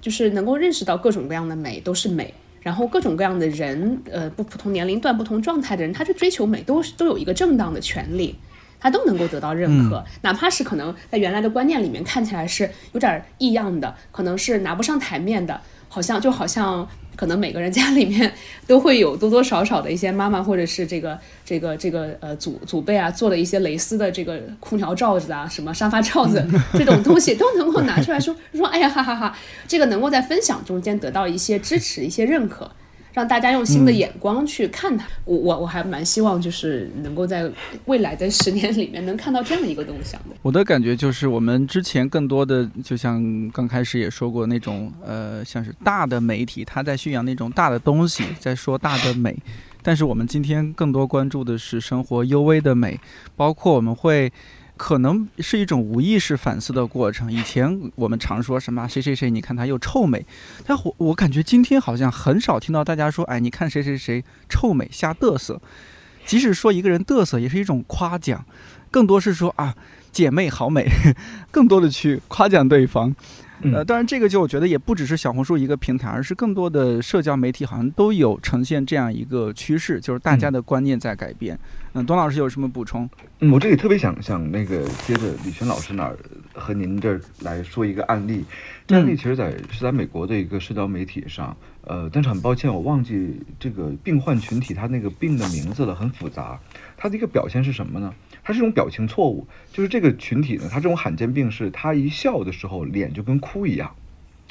[0.00, 2.34] 就是能够认识到各种各样的美都是美。
[2.62, 8.36] 然后各种各样的人，呃，不不同年龄段、不同状态的人，他去追求美，都是都有一个正当的权利，
[8.80, 16.88] 他都能够得到认可，哪怕是可能在原来的观念里面看起来是有点异样的，可能是拿不上台面的，好像就好像。
[17.16, 18.32] 可能每个人家里面
[18.66, 26.44] 都会有多多少少的一些妈妈或者是这个这个这个呃祖祖辈啊做的一些蕾丝的这个空调罩子啊，什么沙发罩子
[26.74, 29.36] 这种东西都能够拿出来说说，哎呀哈哈哈，
[29.68, 32.70] 这个能够在分享中间得到一些支持、一些认可。
[33.12, 37.50] 让大家用新的眼光去看它，我我我还蛮希望就是能够在
[37.84, 40.36] 未来的十年里面能看到这样一个动向的。
[40.42, 49.36] 我的感觉就是我们之前更多的就像刚开始也说过那种呃像是大的媒体，他在宣扬那种大的东西，在说大的美，
[49.82, 52.98] 但是我们今天更多关注的是生活幽微的美，
[53.36, 54.32] 包括我们会。
[54.76, 57.32] 可能是一种无意识反思的过程。
[57.32, 60.24] 以前我们常说什么谁谁谁，你看他又臭美，
[60.66, 65.60] 但我我感觉今天好像很少听到大家说，哎，你看谁谁谁臭美瞎嘚瑟。
[66.24, 68.44] 即使说一个人嘚瑟，也是一种夸奖，
[68.90, 69.74] 更多是说啊，
[70.12, 70.86] 姐妹好美，
[71.50, 73.14] 更多的去夸奖对方。
[73.72, 81.54] 呃，当然这个就我觉得也不只是小红书一个平台，而是更多的社交媒体好像都有呈现这样一个趋势，就是大家的观念在改变。
[81.54, 83.08] 嗯，董老师有什么补充？
[83.40, 86.16] 嗯，我这里特别想想那个接着李轩老师那儿
[86.54, 88.46] 和您这儿来说一个案例。
[88.86, 96.58] 这案例其实在是在美国的一个社交媒体上，呃，但是很抱歉我忘记这个病患群体他那个病的名字了，很复杂。
[96.96, 98.14] 它的一个表现是什么呢？
[98.42, 103.94] 它是一种表情错误，就是这个群体呢，它这种罕见病是他一笑的时候脸就跟哭一样。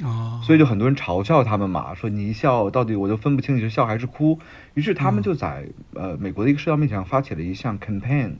[0.03, 4.39] 哦，所以就很多人嘲笑他们嘛，说你一笑到底我就分不清你是笑还是哭。
[4.73, 8.33] 于是他们就在呃美国的一个社交媒体上发起了一项 campaign，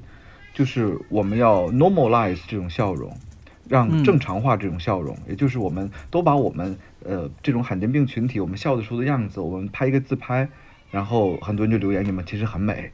[0.54, 3.16] 就是我们要 normalize 这种笑容，
[3.68, 10.50] 让正常化这种笑容，也就是我们都把我们呃这种罕见病群体我们笑的时候的样子，我们拍一个自拍，
[10.90, 12.92] 然后很多人就留言你们其实很美。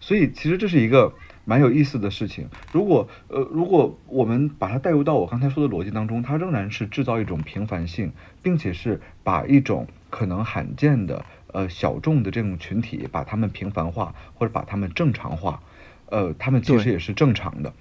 [0.00, 1.12] 所以其实这是一个。
[1.44, 2.48] 蛮有意思的事情。
[2.72, 8.12] 如果呃，如果我们把它带入到我刚才说的逻辑当中，它仍然是制造一种平凡性，
[8.42, 15.60] 并且是把一种可能罕见的呃小众的这种群体，把他们平凡化或者把他们正常化。
[16.06, 17.72] 呃，他们其实也是正常的。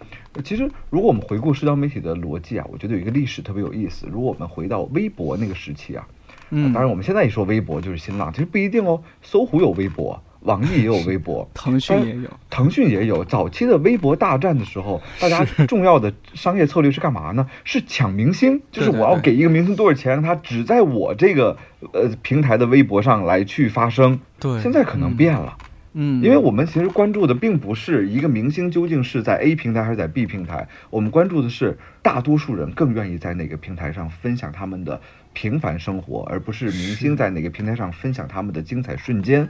[0.44, 4.08] 其实如果我们回顾社交媒体的逻辑啊，我觉得有一个历史特别有意思。
[4.10, 6.08] 如果我们回到微博那个时期啊，
[6.50, 9.04] 嗯，当然我们现在一说微博就是新浪，其实不一定哦。
[9.22, 10.24] 搜狐有微博。
[10.42, 13.24] 网易也有微博， 腾讯也有，腾讯也有。
[13.26, 17.48] 早期的微博大战的时候，大家重要的商业策略是干嘛呢？
[17.64, 21.58] 是抢明星，就是我要给一个明星多少钱，他只在我这个
[21.94, 24.20] 呃平台的微博上来去发声。
[24.40, 25.58] 对，现在可能变了，
[25.94, 35.00] 嗯，因为我们其实关注的并不是一个明星究竟是在 A 平台还是在 B 平台，我们关注的是大多数人更愿意在哪个平台上分享他们的
[35.34, 39.48] 平凡生活，而不是明星在哪个平台上分享他们的精彩瞬间。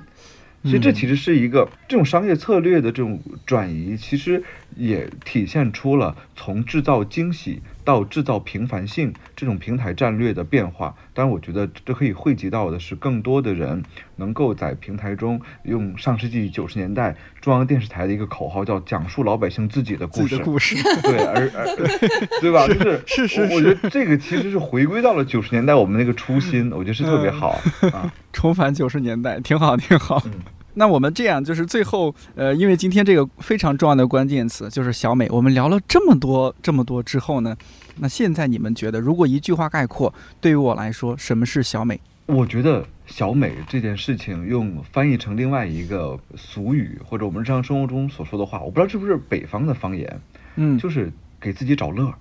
[0.63, 4.43] 所以这其实是一个这种商业策略的这种转移，其实
[4.75, 10.95] 也体现出了从制造惊喜到制造平凡性这种平台战略的变化。
[11.13, 13.83] 当然，我觉得这可以汇集到的是更多的人
[14.15, 20.37] 能够在平台中用上世纪九十年代中央电视台的一个口号，叫讲述老百姓自己的故事。
[20.39, 21.75] 故事， 对，而而
[22.39, 22.67] 对吧？
[22.71, 27.59] 就是是是，我觉得这个其实是回归到了九十年代我们那个初心，我觉得是特别好
[27.91, 28.11] 啊。
[28.31, 30.21] 重返九十年代，挺好，挺好。
[30.75, 37.55] 那我们这样，就是最后，呃，因为今天这个非常重要的关键词就是小美，我们聊了这么多这么多之后呢，
[37.97, 41.99] 那现在你们觉得，如果一句话概括，对于我来说，什么是小美？
[42.25, 50.21] 我觉得小美这件事情，用翻译成另外一个俗语或者我们日常生活中所说的话，我不知道是不是北方的方言，
[50.55, 52.13] 嗯，就是给自己找乐，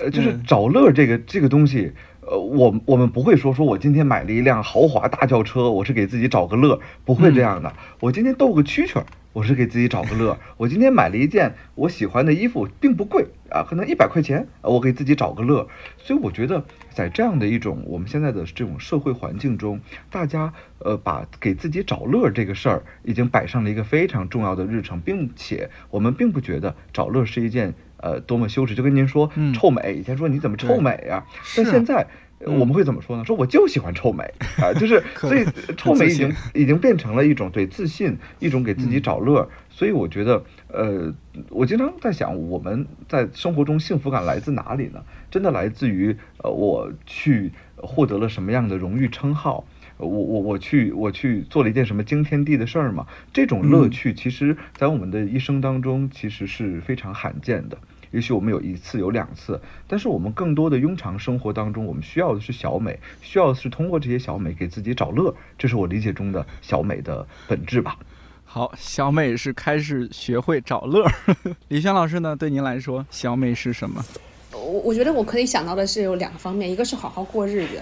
[0.00, 1.92] 呃，就是找乐这个这个东西。
[2.30, 7.74] 呃，我我们不会说说我今天买了一辆豪华大轿车，我是给自己找个乐，不会这样的。
[7.98, 10.38] 我今天逗个蛐蛐儿，我是给自己找个乐。
[10.56, 15.66] 我今天买了一件我喜欢的衣服，并不贵啊，可能一百块钱，我给自己找个乐。
[15.98, 16.64] 所以我觉得，
[16.94, 27.74] 在这样的一种我们现在的这种社会环境中，大家呃把给自己找乐这个事儿已经摆上了一个非常重要的日程，并且我们并不觉得找乐是一件。
[28.02, 28.74] 呃，多么羞耻！
[28.74, 29.94] 就跟您说，臭美。
[29.98, 31.24] 以前说你怎么臭美呀？
[31.56, 32.06] 但现在
[32.46, 33.24] 我们会怎么说呢？
[33.24, 34.24] 说我就喜欢臭美
[34.58, 34.72] 啊！
[34.78, 35.44] 就是所以
[35.76, 39.48] 臭美已经已经变成了一种对自信，一种给自己找乐。
[39.68, 41.12] 所以我觉得，呃，
[41.50, 45.02] 我经常在想，我们在生活中幸福感来自哪里呢？
[45.30, 49.64] 真的来自于呃，我去获得了什么样的荣誉称号？
[49.98, 53.06] 我我我去我去做了一件什么惊天地的事儿吗？
[53.34, 57.76] 这种乐趣，其实在我们的一生当中，其实是非常罕见的。
[58.10, 67.96] 也许我们有一次有两次，但是我们更多的庸常生活当中，我们需要的是小美，需要的是通过这些小美给自己找乐，这是我理解中的小美的本质吧。
[68.44, 71.06] 好，小美是开始学会找乐。
[71.68, 72.34] 李轩老师呢？
[72.34, 74.04] 对您来说，小美是什么？
[74.52, 77.80] 我我觉得我可以想到的是有两个方面，一个是好好过日子，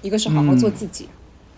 [0.00, 1.06] 一个是好好做自己。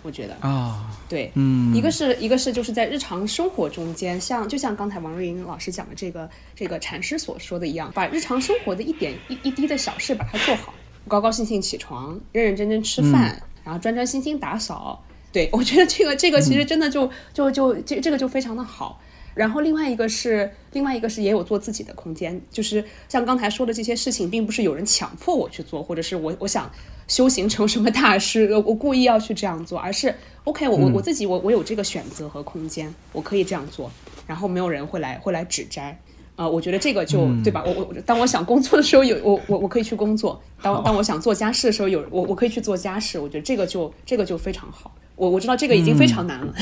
[0.09, 10.73] 我觉得啊，对，嗯，一个是一个是就是在日常生活中间，像就像刚才王瑞英老师讲的这个这个禅师所说的一样，把日常生活的一点一一滴的小事把它做好，
[11.07, 15.05] 高高兴兴起床，认认真真吃饭，然后专专心心打扫。
[15.31, 18.99] 对 我觉得这个这个其实真的就就就这这个就非常的好。
[19.35, 26.71] 然后另外一个是另外一个是也有做自己的空间，就是像刚才说的这些事情，并不是有人强迫我去做，或者是我我想。
[27.09, 28.55] 修行成什么大师？
[28.65, 33.91] 我故意要去这样做，而是 OK，我我我自己我我有这个选择和空间，我可以这样做，
[34.27, 35.99] 然后没有人会来会来指摘，
[36.37, 37.65] 啊，我觉得这个就对吧？
[37.67, 44.95] 我我当我想工作的时候有我我我可以去工作，当当我想做家事的时候有我我可以去做家事，我觉得这个就这个就非常好。
[45.17, 46.55] 我我知道这个已经非常难了，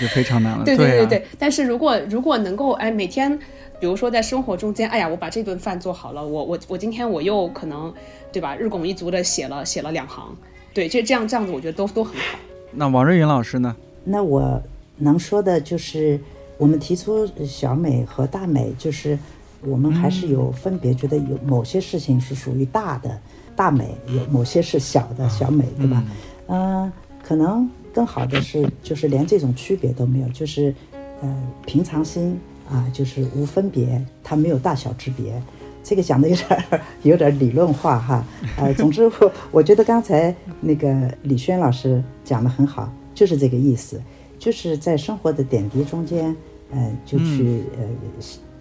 [0.00, 0.64] 就非常难了。
[0.66, 3.38] 对对对对，但是如果如果能够哎每天，
[3.78, 7.94] 比如说在生活中间，哎呀，我把这顿饭做好了，我我我今天我又可能。
[8.34, 8.56] 对吧？
[8.56, 10.36] 日拱一卒的写了写了两行，
[10.74, 12.36] 对，这这样这样子，我觉得都都很好。
[12.72, 13.76] 那王瑞云老师呢？
[14.02, 14.60] 那我
[14.98, 16.18] 能说的就是，
[16.58, 19.16] 我们提出小美和大美，就是
[19.62, 23.16] 我们还是有分别，觉得有某些事情是属于大的
[23.54, 26.02] 大美，有某些是小的小美，对吧？
[26.48, 30.74] 嗯，可能更好的是，就是连这种区别都没有，就是
[31.22, 32.36] 呃平常心
[32.68, 35.40] 啊，就是无分别，它没有大小之别。
[35.84, 36.64] 这个讲的有点
[37.02, 38.24] 有点理论化哈，
[38.56, 44.02] 呃，总之我我觉得刚才那个李轩老师讲的很好，就是这个意思，
[44.38, 46.34] 就是在生活的点滴中间，
[46.72, 47.86] 呃，就去呃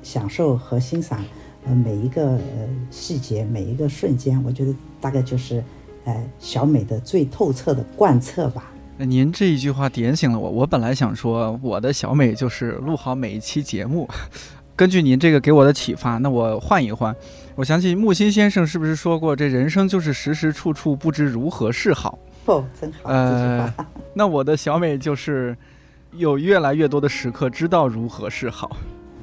[0.02, 1.24] 享受和欣赏
[1.66, 5.64] 呃每一个呃细节，每一个瞬间，我觉得大概就是
[6.04, 8.70] 呃小美的最透彻的贯彻吧。
[8.98, 14.08] 那您这一句话点醒了我，我本来想说我的小美就是录好每一期节目。
[14.84, 17.16] 根据您这个给我的启发，那我换一换。
[17.56, 22.20] 我想起木心先生是不是说过，这人生就是时时处处不知如何是好？
[22.48, 23.10] 哦，真好。
[23.10, 23.74] 呃，
[24.14, 25.56] 那我的小美就是
[26.12, 28.76] 有越来越多的时刻知道如何是好，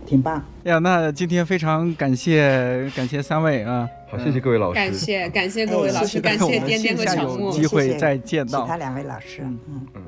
[0.06, 0.42] 挺棒。
[0.62, 9.60] 呀，那今天非常感谢感谢三位啊，好，谢谢各位老师，感谢感谢各位老师，感谢颠颠和小木，机会再见到其他两位老师，嗯
[9.94, 10.02] 嗯。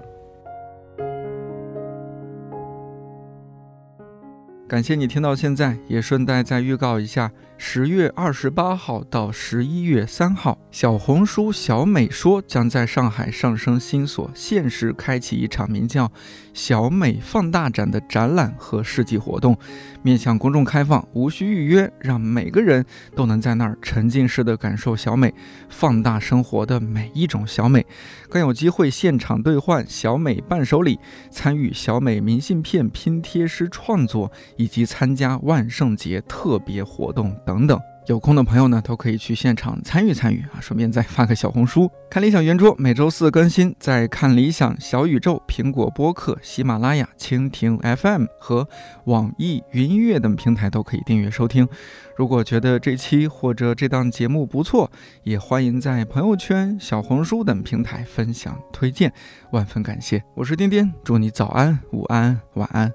[4.73, 7.31] 感谢你听到现在，也顺带再预告一下。
[7.65, 16.11] 十月二十八号到十一月三号，小红书小美说将在上海上升新所限时开启一场名叫
[16.53, 19.57] “小美放大展”的展览和市集活动，
[20.03, 22.85] 面向公众开放，无需预约，让每个人
[23.15, 25.33] 都能在那儿沉浸式的感受小美
[25.69, 27.87] 放大生活的每一种小美，
[28.29, 30.99] 更有机会现场兑换小美伴手礼，
[31.31, 37.52] 参与小美明信片拼贴师创作，以及参加万圣节特别活动等。
[37.53, 41.91] 等等，有空的朋友呢，都可以去现场参与参与啊，顺便再发个小红书。
[42.11, 48.67] 看理想圆桌每周四更新，在看理想小宇宙、苹果播客、喜马拉雅、蜻蜓 FM 和
[49.05, 51.69] 网易云音乐等平台都可以订阅收听。
[52.17, 54.91] 如果觉得这期或者这档节目不错，
[55.23, 59.13] 也欢迎在朋友圈、小红书等平台分享推荐，
[59.51, 60.23] 万分感谢。
[60.35, 62.91] 我是颠颠，祝你早安、午安、晚安，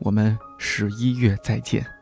[0.00, 2.01] 我们十一月再见。